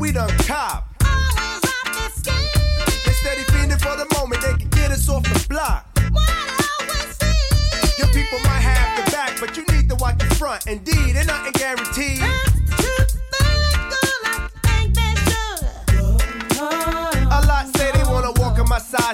We 0.09 0.13
done 0.15 0.31
cop. 0.39 0.89
They 3.05 3.13
steady 3.13 3.43
fiending 3.53 3.79
for 3.79 3.95
the 3.97 4.07
moment 4.17 4.41
they 4.41 4.55
can 4.55 4.71
get 4.71 4.91
us 4.91 5.07
off 5.09 5.23
the 5.23 5.47
block. 5.49 5.87
Your 7.99 8.09
people 8.09 8.39
might 8.45 8.63
have 8.63 9.05
the 9.05 9.11
back, 9.11 9.39
but 9.39 9.57
you 9.57 9.65
need 9.67 9.89
to 9.91 9.97
watch 9.97 10.19
the 10.19 10.35
front. 10.37 10.67
Indeed, 10.67 11.17
ain't 11.17 11.27
nothing 11.27 11.53
guaranteed. 11.53 12.38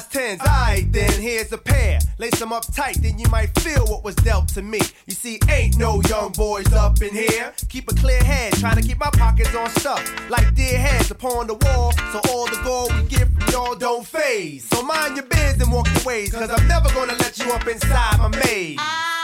Size 0.05 0.38
10s. 0.38 0.40
Alright, 0.40 0.92
then 0.92 1.20
here's 1.20 1.52
a 1.52 1.59
pair. 1.59 1.98
Lace 2.18 2.38
them 2.38 2.52
up 2.52 2.64
tight, 2.74 2.96
then 3.00 3.18
you 3.18 3.28
might 3.28 3.59
feel 3.61 3.84
what 3.86 4.05
was 4.05 4.14
dealt 4.16 4.48
to 4.48 4.62
me. 4.62 4.80
You 5.07 5.14
see, 5.14 5.38
ain't 5.48 5.78
no 5.78 6.00
young 6.09 6.32
boys 6.32 6.72
up 6.72 7.00
in 7.02 7.14
here. 7.14 7.52
Keep 7.68 7.90
a 7.90 7.94
clear 7.94 8.22
head, 8.22 8.52
trying 8.55 8.76
to 8.76 8.82
keep 8.82 8.98
my 8.98 9.11
pockets 9.11 9.55
on 9.55 9.68
stuff. 9.70 10.02
Like 10.30 10.55
dear 10.55 10.78
heads 10.78 11.11
upon 11.11 11.46
the 11.46 11.55
wall, 11.55 11.92
so 12.12 12.20
all 12.30 12.46
the 12.46 12.61
gold 12.64 12.92
we 12.94 13.02
get 13.09 13.28
from 13.28 13.48
y'all 13.50 13.74
don't 13.74 14.07
phase. 14.07 14.68
So 14.68 14.82
mind 14.82 15.16
your 15.16 15.26
biz 15.26 15.61
and 15.61 15.72
walk 15.72 15.88
your 15.94 16.05
ways, 16.05 16.32
cause 16.32 16.50
I'm 16.50 16.68
never 16.68 16.88
gonna 16.90 17.14
let 17.14 17.38
you 17.38 17.52
up 17.52 17.66
inside 17.66 18.18
my 18.18 18.28
maze. 18.28 18.76
Ah. 18.78 19.23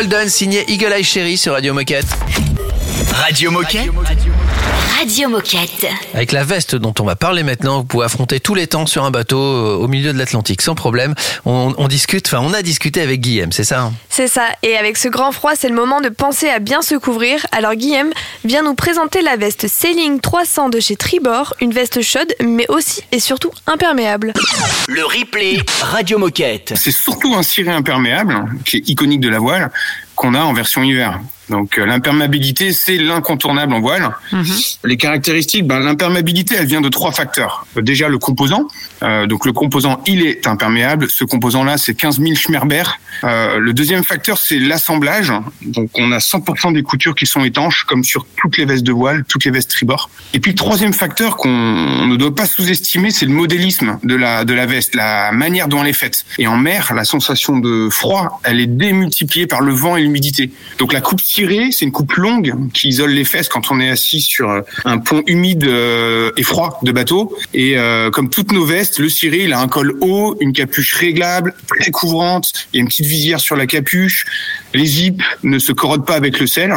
Golden 0.00 0.30
signé 0.30 0.64
Eagle 0.72 0.94
Eye 0.94 1.04
Cherry 1.04 1.36
sur 1.36 1.52
Radio 1.52 1.74
Moquette. 1.74 2.06
Radio 3.12 3.50
Moquette. 3.50 3.80
Radio 3.80 3.92
Moquette. 3.92 4.19
Avec 6.14 6.30
la 6.30 6.44
veste 6.44 6.76
dont 6.76 6.94
on 7.00 7.04
va 7.04 7.16
parler 7.16 7.42
maintenant, 7.42 7.78
vous 7.78 7.84
pouvez 7.84 8.04
affronter 8.04 8.38
tous 8.38 8.54
les 8.54 8.68
temps 8.68 8.86
sur 8.86 9.04
un 9.04 9.10
bateau 9.10 9.40
euh, 9.40 9.74
au 9.74 9.88
milieu 9.88 10.12
de 10.12 10.18
l'Atlantique 10.18 10.62
sans 10.62 10.76
problème. 10.76 11.14
On, 11.44 11.74
on 11.78 11.88
discute, 11.88 12.28
enfin 12.28 12.38
on 12.42 12.54
a 12.54 12.62
discuté 12.62 13.00
avec 13.00 13.20
Guillaume, 13.20 13.50
c'est 13.50 13.64
ça 13.64 13.80
hein? 13.82 13.92
C'est 14.08 14.28
ça, 14.28 14.44
et 14.62 14.76
avec 14.76 14.96
ce 14.96 15.08
grand 15.08 15.32
froid, 15.32 15.52
c'est 15.56 15.68
le 15.68 15.74
moment 15.74 16.00
de 16.00 16.10
penser 16.10 16.48
à 16.48 16.60
bien 16.60 16.80
se 16.80 16.94
couvrir. 16.94 17.44
Alors 17.50 17.74
Guillaume 17.74 18.10
vient 18.44 18.62
nous 18.62 18.74
présenter 18.74 19.20
la 19.22 19.36
veste 19.36 19.66
Sailing 19.66 20.20
300 20.20 20.68
de 20.68 20.78
chez 20.78 20.94
Tribord, 20.94 21.54
une 21.60 21.72
veste 21.72 22.02
chaude, 22.02 22.32
mais 22.40 22.66
aussi 22.68 23.02
et 23.10 23.18
surtout 23.18 23.50
imperméable. 23.66 24.32
Le 24.86 25.04
replay 25.04 25.58
Radio 25.82 26.18
Moquette. 26.18 26.74
C'est 26.76 26.92
surtout 26.92 27.34
un 27.34 27.42
ciré 27.42 27.70
imperméable, 27.70 28.44
qui 28.64 28.76
est 28.76 28.88
iconique 28.88 29.20
de 29.20 29.28
la 29.28 29.40
voile, 29.40 29.72
qu'on 30.14 30.34
a 30.34 30.40
en 30.40 30.52
version 30.52 30.82
hiver. 30.84 31.18
Donc 31.50 31.78
euh, 31.78 31.84
l'imperméabilité, 31.84 32.72
c'est 32.72 32.96
l'incontournable 32.96 33.74
en 33.74 33.80
voile. 33.80 34.10
Les 34.84 34.96
caractéristiques, 34.96 35.66
ben, 35.66 35.80
l'imperméabilité, 35.80 36.54
elle 36.58 36.66
vient 36.66 36.80
de 36.80 36.88
trois 36.88 37.12
facteurs. 37.12 37.66
Euh, 37.76 37.82
Déjà 37.82 38.08
le 38.08 38.18
composant. 38.18 38.68
Euh, 39.02 39.26
donc 39.26 39.46
le 39.46 39.52
composant, 39.52 40.02
il 40.06 40.22
est 40.22 40.46
imperméable. 40.46 41.08
Ce 41.10 41.24
composant-là, 41.24 41.78
c'est 41.78 41.94
15 41.94 42.20
000 42.20 42.34
Schmerber. 42.34 42.82
Euh, 43.24 43.58
le 43.58 43.72
deuxième 43.72 44.04
facteur, 44.04 44.38
c'est 44.38 44.58
l'assemblage. 44.58 45.32
Donc 45.62 45.90
on 45.96 46.12
a 46.12 46.18
100% 46.18 46.72
des 46.72 46.82
coutures 46.82 47.14
qui 47.14 47.26
sont 47.26 47.44
étanches, 47.44 47.84
comme 47.84 48.04
sur 48.04 48.26
toutes 48.36 48.56
les 48.56 48.64
vestes 48.64 48.84
de 48.84 48.92
voile, 48.92 49.24
toutes 49.28 49.44
les 49.44 49.50
vestes 49.50 49.70
tribord. 49.70 50.10
Et 50.34 50.40
puis 50.40 50.52
le 50.52 50.56
troisième 50.56 50.92
facteur 50.92 51.36
qu'on 51.36 52.06
ne 52.06 52.16
doit 52.16 52.34
pas 52.34 52.46
sous-estimer, 52.46 53.10
c'est 53.10 53.26
le 53.26 53.32
modélisme 53.32 53.98
de 54.02 54.14
la 54.14 54.44
de 54.44 54.54
la 54.54 54.66
veste, 54.66 54.94
la 54.94 55.32
manière 55.32 55.68
dont 55.68 55.82
elle 55.82 55.88
est 55.88 55.92
faite. 55.92 56.24
Et 56.38 56.46
en 56.46 56.56
mer, 56.56 56.92
la 56.94 57.04
sensation 57.04 57.58
de 57.58 57.88
froid, 57.90 58.40
elle 58.44 58.60
est 58.60 58.66
démultipliée 58.66 59.46
par 59.46 59.60
le 59.60 59.72
vent 59.72 59.96
et 59.96 60.02
l'humidité. 60.02 60.50
Donc 60.78 60.92
la 60.92 61.00
coupe 61.00 61.20
cirée, 61.20 61.70
c'est 61.72 61.84
une 61.84 61.92
coupe 61.92 62.12
longue 62.14 62.54
qui 62.72 62.88
isole 62.88 63.10
les 63.10 63.24
fesses 63.24 63.48
quand 63.48 63.70
on 63.70 63.80
est 63.80 63.90
assis 63.90 64.20
sur 64.20 64.62
un 64.84 64.98
pont 64.98 65.22
humide 65.26 65.64
euh, 65.64 66.32
et 66.36 66.42
froid 66.42 66.78
de 66.82 66.92
bateau. 66.92 67.36
Et 67.54 67.76
euh, 67.76 68.10
comme 68.10 68.30
toutes 68.30 68.52
nos 68.52 68.64
vestes, 68.64 68.89
le 68.98 69.08
ciré, 69.08 69.44
il 69.44 69.52
a 69.52 69.60
un 69.60 69.68
col 69.68 69.96
haut, 70.00 70.36
une 70.40 70.52
capuche 70.52 70.94
réglable, 70.94 71.54
très 71.80 71.90
couvrante. 71.90 72.52
Il 72.72 72.76
y 72.76 72.80
a 72.80 72.82
une 72.82 72.88
petite 72.88 73.06
visière 73.06 73.40
sur 73.40 73.56
la 73.56 73.66
capuche. 73.66 74.26
Les 74.74 74.86
zips 74.86 75.22
ne 75.42 75.58
se 75.58 75.72
corrodent 75.72 76.06
pas 76.06 76.16
avec 76.16 76.38
le 76.40 76.46
sel. 76.46 76.74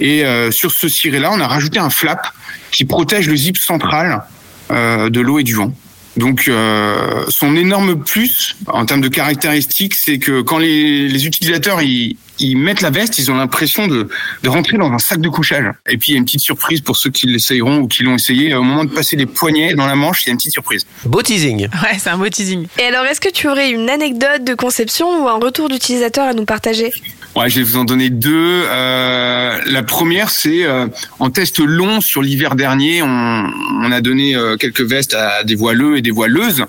Et 0.00 0.24
euh, 0.24 0.50
sur 0.50 0.72
ce 0.72 0.88
ciré-là, 0.88 1.30
on 1.32 1.40
a 1.40 1.46
rajouté 1.46 1.78
un 1.78 1.90
flap 1.90 2.26
qui 2.70 2.84
protège 2.84 3.28
le 3.28 3.36
zip 3.36 3.56
central 3.56 4.24
euh, 4.70 5.10
de 5.10 5.20
l'eau 5.20 5.38
et 5.38 5.44
du 5.44 5.54
vent. 5.54 5.72
Donc, 6.16 6.46
euh, 6.46 7.24
son 7.28 7.56
énorme 7.56 8.02
plus 8.02 8.56
en 8.66 8.86
termes 8.86 9.00
de 9.00 9.08
caractéristiques, 9.08 9.94
c'est 9.94 10.18
que 10.18 10.42
quand 10.42 10.58
les, 10.58 11.26
utilisateurs 11.26 11.82
ils, 11.82 12.16
ils 12.38 12.56
mettent 12.56 12.80
la 12.80 12.90
veste, 12.90 13.18
ils 13.18 13.30
ont 13.30 13.36
l'impression 13.36 13.86
de, 13.86 14.08
de 14.42 14.48
rentrer 14.48 14.76
dans 14.76 14.90
un 14.90 14.98
sac 14.98 15.20
de 15.20 15.28
couchage. 15.28 15.66
Et 15.88 15.96
puis, 15.96 16.12
il 16.12 16.14
y 16.14 16.16
a 16.16 16.18
une 16.18 16.24
petite 16.24 16.40
surprise 16.40 16.80
pour 16.80 16.96
ceux 16.96 17.10
qui 17.10 17.26
l'essayeront 17.26 17.78
ou 17.78 17.88
qui 17.88 18.02
l'ont 18.02 18.14
essayé. 18.14 18.54
Au 18.54 18.62
moment 18.62 18.84
de 18.84 18.90
passer 18.90 19.16
les 19.16 19.26
poignets 19.26 19.74
dans 19.74 19.86
la 19.86 19.94
manche, 19.94 20.24
il 20.24 20.28
y 20.28 20.30
a 20.30 20.32
une 20.32 20.38
petite 20.38 20.52
surprise. 20.52 20.86
Beau 21.04 21.22
teasing. 21.22 21.68
Ouais, 21.82 21.98
c'est 21.98 22.10
un 22.10 22.18
beau 22.18 22.28
teasing. 22.28 22.66
Et 22.78 22.84
alors, 22.84 23.04
est-ce 23.04 23.20
que 23.20 23.30
tu 23.30 23.48
aurais 23.48 23.70
une 23.70 23.88
anecdote 23.90 24.44
de 24.44 24.54
conception 24.54 25.24
ou 25.24 25.28
un 25.28 25.38
retour 25.38 25.68
d'utilisateur 25.68 26.26
à 26.26 26.34
nous 26.34 26.44
partager? 26.44 26.92
Ouais, 27.36 27.50
je 27.50 27.58
vais 27.58 27.64
vous 27.64 27.76
en 27.76 27.84
donner 27.84 28.10
deux. 28.10 28.64
Euh, 28.68 29.58
la 29.66 29.82
première, 29.82 30.30
c'est 30.30 30.64
euh, 30.64 30.86
en 31.18 31.30
test 31.30 31.58
long 31.58 32.00
sur 32.00 32.22
l'hiver 32.22 32.54
dernier, 32.54 33.02
on, 33.02 33.50
on 33.82 33.90
a 33.90 34.00
donné 34.00 34.36
euh, 34.36 34.56
quelques 34.56 34.82
vestes 34.82 35.14
à 35.14 35.42
des 35.42 35.56
voileux 35.56 35.96
et 35.96 36.02
des 36.02 36.12
voileuses, 36.12 36.64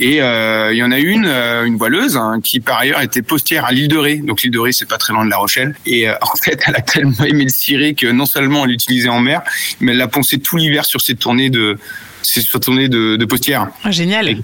et 0.00 0.20
euh, 0.20 0.72
il 0.72 0.78
y 0.78 0.82
en 0.82 0.90
a 0.90 0.98
une, 0.98 1.24
euh, 1.26 1.64
une 1.64 1.76
voileuse, 1.76 2.16
hein, 2.16 2.40
qui 2.42 2.58
par 2.58 2.78
ailleurs 2.78 3.00
était 3.00 3.22
postière 3.22 3.64
à 3.64 3.70
l'île 3.70 3.86
de 3.86 3.96
Ré. 3.96 4.16
Donc 4.16 4.42
l'île 4.42 4.50
de 4.50 4.58
Ré, 4.58 4.72
c'est 4.72 4.88
pas 4.88 4.98
très 4.98 5.12
loin 5.12 5.24
de 5.24 5.30
La 5.30 5.36
Rochelle. 5.36 5.76
Et 5.86 6.08
euh, 6.08 6.14
en 6.22 6.36
fait, 6.36 6.60
elle 6.66 6.74
a 6.74 6.80
tellement 6.80 7.24
aimé 7.24 7.44
le 7.44 7.50
ciré 7.50 7.94
que 7.94 8.08
non 8.08 8.26
seulement 8.26 8.64
elle 8.64 8.72
l'utilisait 8.72 9.08
en 9.08 9.20
mer, 9.20 9.42
mais 9.80 9.92
elle 9.92 9.98
l'a 9.98 10.08
poncé 10.08 10.38
tout 10.38 10.56
l'hiver 10.56 10.84
sur 10.84 11.00
ses 11.00 11.14
tournées 11.14 11.50
de 11.50 11.78
ses 12.22 12.42
tournées 12.42 12.88
de, 12.88 13.14
de 13.16 13.24
postière. 13.24 13.68
Ah, 13.84 13.92
génial. 13.92 14.36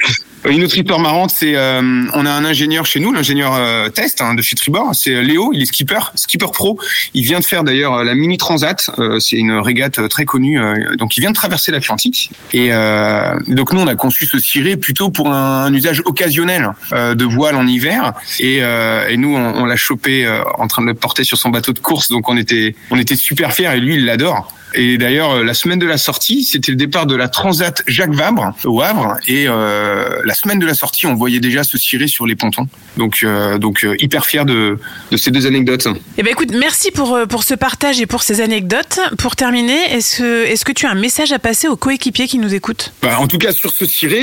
Une 0.46 0.62
autre 0.62 0.76
histoire 0.76 0.98
marrante, 0.98 1.30
c'est 1.30 1.56
euh, 1.56 1.80
on 2.12 2.26
a 2.26 2.30
un 2.30 2.44
ingénieur 2.44 2.84
chez 2.84 3.00
nous, 3.00 3.12
l'ingénieur 3.12 3.54
euh, 3.54 3.88
test 3.88 4.20
hein, 4.20 4.34
de 4.34 4.42
chez 4.42 4.54
Tribord, 4.56 4.90
c'est 4.94 5.22
Léo, 5.22 5.52
il 5.54 5.62
est 5.62 5.66
skipper, 5.66 6.00
skipper 6.16 6.48
pro. 6.52 6.78
Il 7.14 7.24
vient 7.24 7.40
de 7.40 7.44
faire 7.44 7.64
d'ailleurs 7.64 7.94
euh, 7.94 8.04
la 8.04 8.14
mini 8.14 8.36
transat, 8.36 8.90
euh, 8.98 9.18
c'est 9.20 9.36
une 9.36 9.52
régate 9.52 9.98
euh, 9.98 10.08
très 10.08 10.26
connue. 10.26 10.60
euh, 10.60 10.96
donc 10.96 11.16
il 11.16 11.20
vient 11.20 11.30
de 11.30 11.34
traverser 11.34 11.72
l'Atlantique. 11.72 12.30
Et 12.52 12.68
euh, 12.72 13.38
donc 13.48 13.72
nous 13.72 13.80
on 13.80 13.86
a 13.86 13.94
conçu 13.94 14.26
ce 14.26 14.38
ciré 14.38 14.76
plutôt 14.76 15.08
pour 15.08 15.32
un, 15.32 15.72
usage 15.72 16.02
occasionnel 16.04 16.70
euh, 16.92 17.14
de 17.14 17.24
voile 17.24 17.56
en 17.56 17.66
hiver. 17.66 18.12
Et, 18.38 18.58
euh, 18.62 19.08
et 19.08 19.16
nous 19.16 19.34
on, 19.34 19.64
l'a 19.64 19.76
chopé 19.76 20.26
euh, 20.26 20.42
en 20.58 20.66
train 20.66 20.82
de 20.82 20.88
le 20.88 20.94
porter 20.94 21.24
sur 21.24 21.38
son 21.38 21.48
bateau 21.48 21.72
de 21.72 21.78
course, 21.78 22.08
donc 22.08 22.28
on 22.28 22.36
était 22.36 22.76
on 22.90 22.98
était 22.98 23.16
super 23.16 23.54
fiers 23.54 23.72
et 23.74 23.80
lui 23.80 23.94
il 23.94 24.04
l'adore. 24.04 24.52
Et 24.74 24.98
d'ailleurs, 24.98 25.30
euh, 25.30 25.44
la 25.44 25.54
semaine 25.54 25.78
de 25.78 25.86
la 25.86 25.98
sortie, 25.98 26.44
c'était 26.44 26.72
le 26.72 26.76
départ 26.76 27.06
de 27.06 27.14
la 27.14 27.28
Transat 27.28 27.82
Jacques 27.86 28.14
Vabre 28.14 28.54
au 28.64 28.82
Havre. 28.82 29.16
Et 29.28 29.46
euh, 29.46 30.20
la 30.34 30.40
semaine 30.40 30.58
de 30.58 30.66
la 30.66 30.74
sortie, 30.74 31.06
on 31.06 31.14
voyait 31.14 31.38
déjà 31.38 31.62
se 31.62 31.78
cirer 31.78 32.08
sur 32.08 32.26
les 32.26 32.34
pontons. 32.34 32.66
Donc, 32.96 33.20
euh, 33.22 33.56
donc 33.56 33.84
euh, 33.84 33.94
hyper 34.00 34.26
fier 34.26 34.44
de, 34.44 34.80
de 35.12 35.16
ces 35.16 35.30
deux 35.30 35.46
anecdotes. 35.46 35.86
Eh 36.18 36.24
ben 36.24 36.32
écoute, 36.32 36.50
merci 36.52 36.90
pour, 36.90 37.14
euh, 37.14 37.26
pour 37.26 37.44
ce 37.44 37.54
partage 37.54 38.00
et 38.00 38.06
pour 38.06 38.24
ces 38.24 38.40
anecdotes. 38.40 38.98
Pour 39.16 39.36
terminer, 39.36 39.94
est-ce 39.94 40.18
que, 40.18 40.44
est-ce 40.46 40.64
que 40.64 40.72
tu 40.72 40.86
as 40.86 40.90
un 40.90 40.96
message 40.96 41.30
à 41.30 41.38
passer 41.38 41.68
aux 41.68 41.76
coéquipiers 41.76 42.26
qui 42.26 42.38
nous 42.38 42.52
écoutent? 42.52 42.92
Bah, 43.00 43.20
en 43.20 43.28
tout 43.28 43.38
cas, 43.38 43.52
sur 43.52 43.70
ce 43.70 43.86
ciré, 43.86 44.22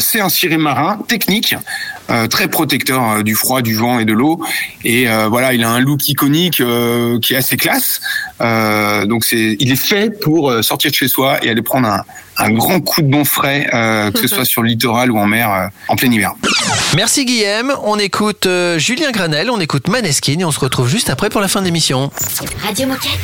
c'est 0.00 0.20
un 0.20 0.28
ciré 0.28 0.56
marin 0.56 0.98
technique, 1.06 1.54
très 2.28 2.48
protecteur 2.48 3.02
euh, 3.10 3.22
du 3.22 3.34
froid, 3.34 3.62
du 3.62 3.74
vent 3.74 3.98
et 3.98 4.04
de 4.04 4.12
l'eau. 4.12 4.42
Et 4.84 5.08
euh, 5.08 5.28
voilà, 5.28 5.52
il 5.54 5.62
a 5.64 5.70
un 5.70 5.80
look 5.80 6.08
iconique 6.08 6.60
euh, 6.60 7.18
qui 7.20 7.34
est 7.34 7.36
assez 7.36 7.56
classe. 7.56 8.00
Euh, 8.40 9.06
donc 9.06 9.24
c'est, 9.24 9.56
il 9.58 9.72
est 9.72 9.76
fait 9.76 10.10
pour 10.20 10.50
euh, 10.50 10.62
sortir 10.62 10.90
de 10.90 10.96
chez 10.96 11.08
soi 11.08 11.44
et 11.44 11.50
aller 11.50 11.62
prendre 11.62 11.88
un, 11.88 12.02
un 12.38 12.50
grand 12.50 12.80
coup 12.80 13.02
de 13.02 13.08
bon 13.10 13.24
frais, 13.24 13.68
euh, 13.72 14.10
que 14.10 14.26
ce 14.26 14.28
soit 14.34 14.44
sur 14.44 14.62
le 14.62 14.68
littoral 14.68 15.10
ou 15.10 15.18
en 15.18 15.26
mer, 15.26 15.52
euh, 15.52 15.66
en 15.88 15.96
plein 15.96 16.10
hiver. 16.10 16.32
Merci 16.94 17.24
Guillaume. 17.24 17.74
On 17.84 17.98
écoute 17.98 18.46
euh, 18.46 18.78
Julien 18.78 19.10
Granel, 19.10 19.50
on 19.50 19.60
écoute 19.60 19.88
Maneskin 19.88 20.38
et 20.40 20.44
on 20.44 20.52
se 20.52 20.60
retrouve 20.60 20.88
juste 20.88 21.10
après 21.10 21.30
pour 21.30 21.40
la 21.40 21.48
fin 21.48 21.60
de 21.60 21.66
l'émission. 21.66 22.10
Radio 22.62 22.86
Moquette. 22.86 23.18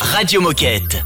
Radio 0.00 0.40
Moquette. 0.40 1.04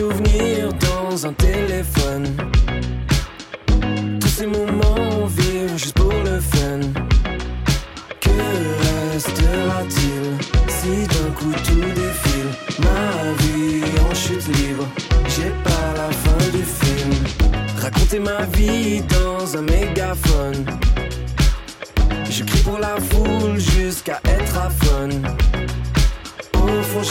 Souvenirs 0.00 0.70
dans 0.88 1.26
un 1.26 1.32
téléphone. 1.34 2.24
Tous 4.18 4.28
ces 4.38 4.46
moments 4.46 5.26
vivent 5.26 5.76
juste 5.76 5.94
pour 5.94 6.14
le 6.28 6.40
fun. 6.40 6.80
Que 8.24 8.38
restera-t-il 9.12 10.24
si 10.78 10.92
d'un 11.12 11.30
coup 11.38 11.52
tout 11.66 11.88
défile? 12.00 12.50
Ma 12.86 13.10
vie 13.42 13.82
en 14.08 14.14
chute 14.14 14.46
libre, 14.56 14.86
j'ai 15.34 15.52
pas 15.68 15.88
la 16.00 16.10
fin 16.22 16.42
du 16.56 16.64
film. 16.78 17.12
Raconter 17.82 18.20
ma 18.20 18.42
vie 18.56 19.02
dans 19.18 19.54
un 19.58 19.62
mégaphone. 19.62 20.64
Je 22.30 22.42
crie 22.44 22.62
pour 22.62 22.78
la 22.78 22.96
foule 23.10 23.58
jusqu'à 23.58 24.18
être 24.24 24.56
aphone. 24.56 25.14
Au 26.54 26.82
fond, 26.82 27.02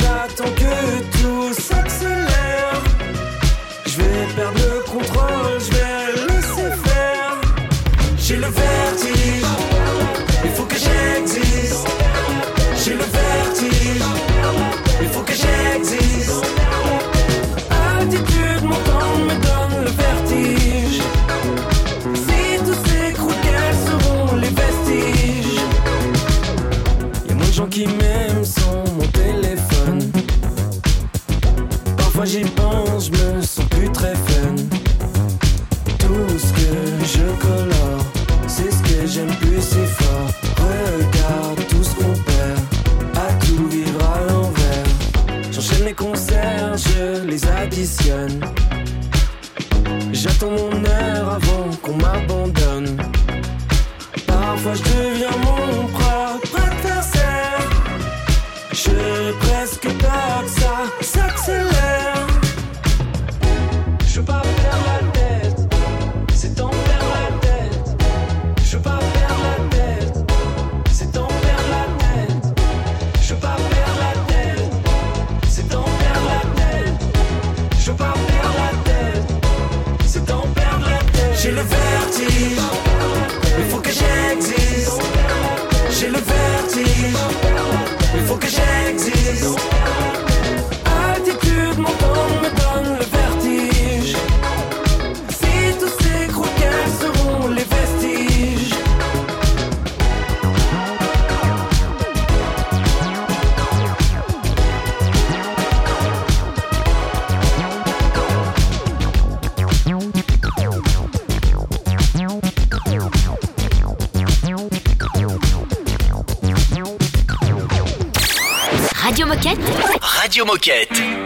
Radio 120.01 120.43
Moquette. 120.43 121.18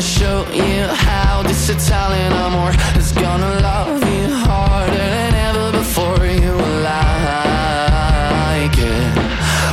Gonna 0.00 0.12
show 0.18 0.46
you 0.54 0.86
how 0.86 1.42
this 1.42 1.68
Italian 1.68 2.32
amor 2.32 2.72
is 2.96 3.12
gonna 3.12 3.60
love 3.60 4.02
you 4.02 4.34
harder 4.34 4.96
than 4.96 5.34
ever 5.34 5.72
before 5.72 6.24
you 6.24 6.54
like 6.80 7.18
it. 8.78 9.12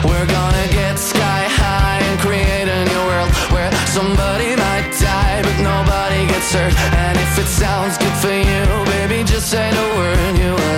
We're 0.03 0.27
gonna 0.27 0.67
get 0.69 0.99
sky 0.99 1.47
high 1.47 2.01
and 2.03 2.19
create 2.19 2.67
a 2.67 2.83
new 2.91 3.03
world 3.07 3.31
where 3.53 3.71
somebody 3.87 4.53
might 4.57 4.91
die, 4.99 5.41
but 5.43 5.57
nobody 5.63 6.27
gets 6.27 6.51
hurt. 6.51 6.75
And 7.05 7.17
if 7.17 7.39
it 7.39 7.47
sounds 7.47 7.97
good 7.97 8.17
for 8.19 8.35
you, 8.49 8.65
baby, 8.91 9.23
just 9.23 9.49
say 9.49 9.71
the 9.71 9.87
word 9.95 10.37
you 10.37 10.51
like 10.51 10.76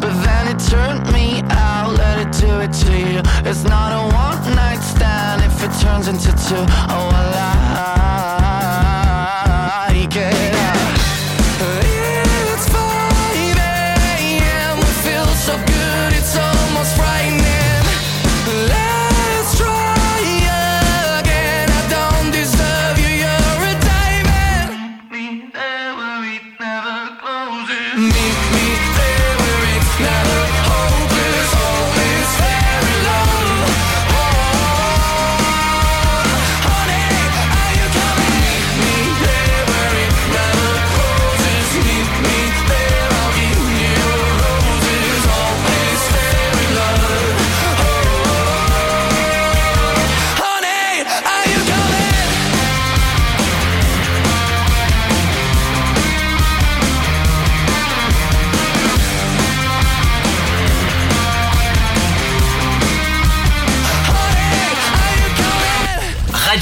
But 0.00 0.12
then 0.24 0.48
it 0.48 0.60
turned 0.70 1.04
me 1.12 1.42
out, 1.50 1.94
let 1.96 2.16
it 2.24 2.30
do 2.40 2.60
it 2.60 2.72
to 2.84 2.92
you. 2.98 3.20
It's 3.48 3.64
not 3.64 3.90
a 3.92 4.02
one 4.14 4.54
night 4.54 4.82
stand 4.82 5.42
if 5.42 5.62
it 5.62 5.72
turns 5.82 6.08
into 6.08 6.30
two. 6.48 6.64
Oh, 6.94 7.10
I 7.12 7.22
like 7.36 8.33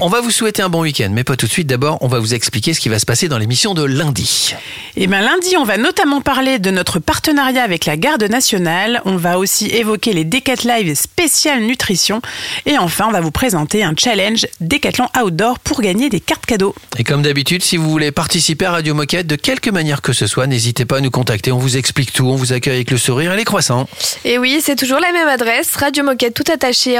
On 0.00 0.08
va 0.08 0.20
vous 0.20 0.30
souhaiter 0.30 0.62
un 0.62 0.68
bon 0.68 0.82
week-end, 0.82 1.08
mais 1.12 1.24
pas 1.24 1.36
tout 1.36 1.46
de 1.46 1.50
suite. 1.50 1.66
D'abord, 1.66 1.98
on 2.00 2.08
va 2.08 2.18
vous 2.18 2.34
expliquer 2.34 2.74
ce 2.74 2.80
qui 2.80 2.88
va 2.88 2.98
se 2.98 3.06
passer 3.06 3.28
dans 3.28 3.38
l'émission 3.38 3.74
de 3.74 3.82
lundi. 3.82 4.54
Et 4.96 5.06
bien 5.06 5.20
lundi, 5.20 5.56
on 5.56 5.64
va 5.64 5.76
notamment 5.76 6.20
parler 6.20 6.58
de 6.58 6.70
notre 6.70 6.98
partenariat 6.98 7.62
avec 7.62 7.84
la 7.86 7.96
Garde 7.96 8.22
nationale. 8.24 9.00
On 9.04 9.16
va 9.16 9.38
aussi 9.38 9.66
évoquer 9.68 10.12
les 10.12 10.24
Decathlon 10.24 10.74
Live 10.76 10.94
spécial 10.94 11.62
nutrition. 11.62 12.20
Et 12.66 12.76
enfin, 12.78 13.06
on 13.08 13.12
va 13.12 13.20
vous 13.20 13.30
présenter 13.30 13.82
un 13.84 13.94
challenge 13.96 14.46
Decathlon 14.60 15.06
Outdoor 15.20 15.58
pour 15.60 15.80
gagner 15.80 16.08
des 16.10 16.20
cartes 16.20 16.46
cadeaux. 16.46 16.74
Et 16.98 17.04
comme 17.04 17.22
d'habitude, 17.22 17.62
si 17.62 17.76
vous 17.76 17.90
voulez 17.90 18.10
participer 18.12 18.66
à 18.66 18.72
Radio 18.72 18.94
Moquette 18.94 19.26
de 19.26 19.36
quelque 19.36 19.70
manière 19.70 20.02
que 20.02 20.12
ce 20.12 20.26
soit, 20.26 20.46
n'hésitez 20.46 20.84
pas 20.84 20.98
à 20.98 21.00
nous 21.00 21.10
contacter. 21.10 21.52
On 21.52 21.58
vous 21.58 21.76
explique 21.76 22.12
tout, 22.12 22.26
on 22.26 22.36
vous 22.36 22.52
accueille 22.52 22.76
avec 22.76 22.90
le 22.90 22.98
sourire 22.98 23.32
et 23.32 23.36
les 23.36 23.44
croissants. 23.44 23.88
Et 24.24 24.38
oui, 24.38 24.60
c'est 24.62 24.76
toujours 24.76 25.00
la 25.00 25.12
même 25.12 25.28
adresse, 25.28 25.74
Radio 25.76 26.04
Moquette 26.04 26.34
tout 26.34 26.50
attaché 26.52 26.98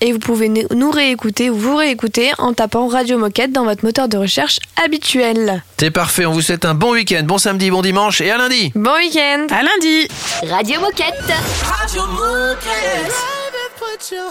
et 0.00 0.12
vous 0.12 0.18
pouvez 0.18 0.48
nous- 0.48 0.66
nous 0.74 0.90
ou 1.38 1.54
vous 1.54 1.76
réécouter 1.76 2.32
en 2.38 2.52
tapant 2.52 2.88
Radio 2.88 3.16
Moquette 3.16 3.52
dans 3.52 3.64
votre 3.64 3.84
moteur 3.84 4.08
de 4.08 4.18
recherche 4.18 4.58
habituel. 4.84 5.62
C'est 5.78 5.90
parfait, 5.92 6.26
on 6.26 6.32
vous 6.32 6.42
souhaite 6.42 6.64
un 6.64 6.74
bon 6.74 6.92
week-end, 6.92 7.22
bon 7.24 7.38
samedi, 7.38 7.70
bon 7.70 7.82
dimanche 7.82 8.20
et 8.20 8.30
à 8.30 8.36
lundi. 8.38 8.72
Bon 8.74 8.96
week-end 8.96 9.46
À 9.50 9.62
lundi 9.62 10.08
Radio 10.50 10.80
Moquette. 10.80 11.14
Radio 11.62 12.02
Moquette. 12.08 13.14
Put 13.78 14.10
your 14.14 14.30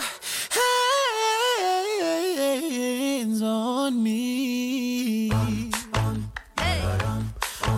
hands 3.29 3.41
on 3.41 3.91
me. 4.03 5.31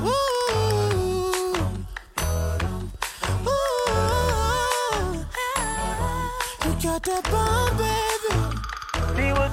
Ooh. 0.04 0.10
Ooh. 3.48 5.26
You 6.66 6.72
got 6.84 7.04
that 7.04 7.24
bomb, 7.32 7.70
baby. 7.70 7.71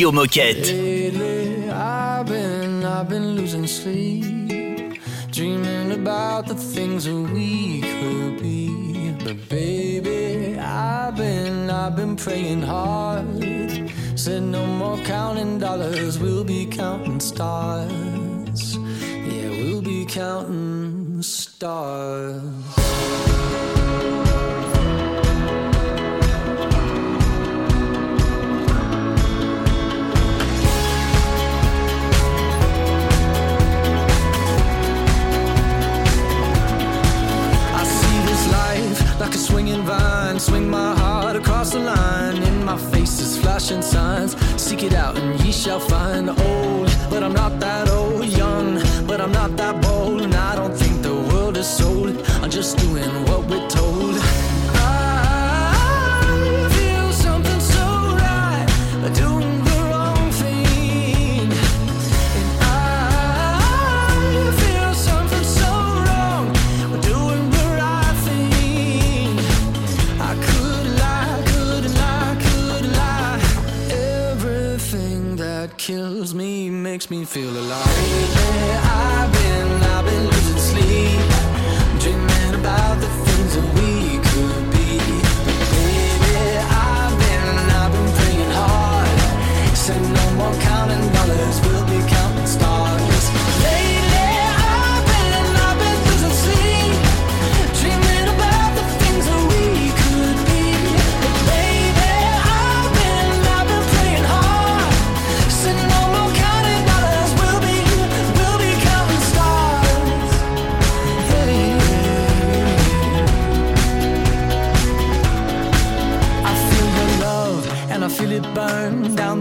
Radio 0.00 0.12
Moquette. 0.12 0.64
Lately, 0.64 1.68
I've 1.68 2.24
been, 2.24 2.84
I've 2.86 3.06
been 3.10 3.34
losing 3.34 3.66
sleep, 3.66 4.98
dreaming 5.30 5.92
about 5.92 6.46
the 6.46 6.54
things 6.54 7.06
we 7.06 7.82
could 7.82 8.40
be. 8.40 9.12
But 9.22 9.46
baby, 9.50 10.58
I've 10.58 11.16
been, 11.16 11.68
I've 11.68 11.96
been 11.96 12.16
praying 12.16 12.62
hard. 12.62 13.26
Said 14.14 14.44
no 14.44 14.64
more 14.64 14.96
counting 15.04 15.58
dollars, 15.58 16.18
we'll 16.18 16.44
be 16.44 16.64
counting 16.64 17.20
stars. 17.20 18.78
Yeah, 18.78 19.50
we'll 19.50 19.82
be 19.82 20.06
counting 20.06 21.20
stars. 21.20 22.69
Swinging 39.70 39.86
vine. 39.86 40.40
Swing 40.40 40.68
my 40.68 40.94
heart 40.96 41.36
across 41.36 41.70
the 41.72 41.78
line. 41.78 42.42
In 42.42 42.64
my 42.64 42.76
face 42.76 43.20
is 43.20 43.36
flashing 43.38 43.82
signs. 43.82 44.36
Seek 44.60 44.82
it 44.82 44.94
out 44.94 45.16
and 45.18 45.40
ye 45.44 45.52
shall 45.52 45.80
find. 45.80 46.28
Old, 46.28 46.88
but 47.10 47.22
I'm 47.22 47.32
not 47.32 47.60
that 47.60 47.88
old. 47.88 48.24
Young, 48.26 48.80
but 49.06 49.20
I'm 49.20 49.32
not 49.32 49.56
that 49.56 49.80
bold. 49.82 49.89
Feel 77.30 77.48
alive. 77.48 78.59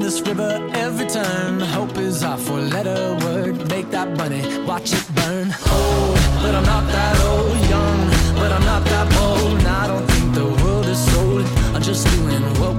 This 0.10 0.22
river 0.22 0.68
every 0.74 1.06
turn. 1.06 1.60
Hope 1.60 1.96
is 1.98 2.24
our 2.24 2.38
four 2.38 2.60
letter 2.60 3.16
word. 3.24 3.70
Make 3.70 3.92
that 3.92 4.10
money, 4.18 4.42
watch 4.66 4.92
it 4.92 5.06
burn. 5.14 5.48
Old, 5.72 6.16
but 6.42 6.54
I'm 6.58 6.66
not 6.74 6.86
that 6.96 7.16
old. 7.30 7.58
Young, 7.74 8.00
but 8.42 8.52
I'm 8.52 8.66
not 8.74 8.84
that 8.86 9.08
bold. 9.16 9.60
And 9.60 9.68
I 9.68 9.86
don't 9.86 10.08
think 10.12 10.34
the 10.34 10.48
world 10.64 10.88
is 10.88 11.00
sold. 11.12 11.46
I'm 11.76 11.84
just 11.84 12.08
doing 12.16 12.42
what 12.60 12.79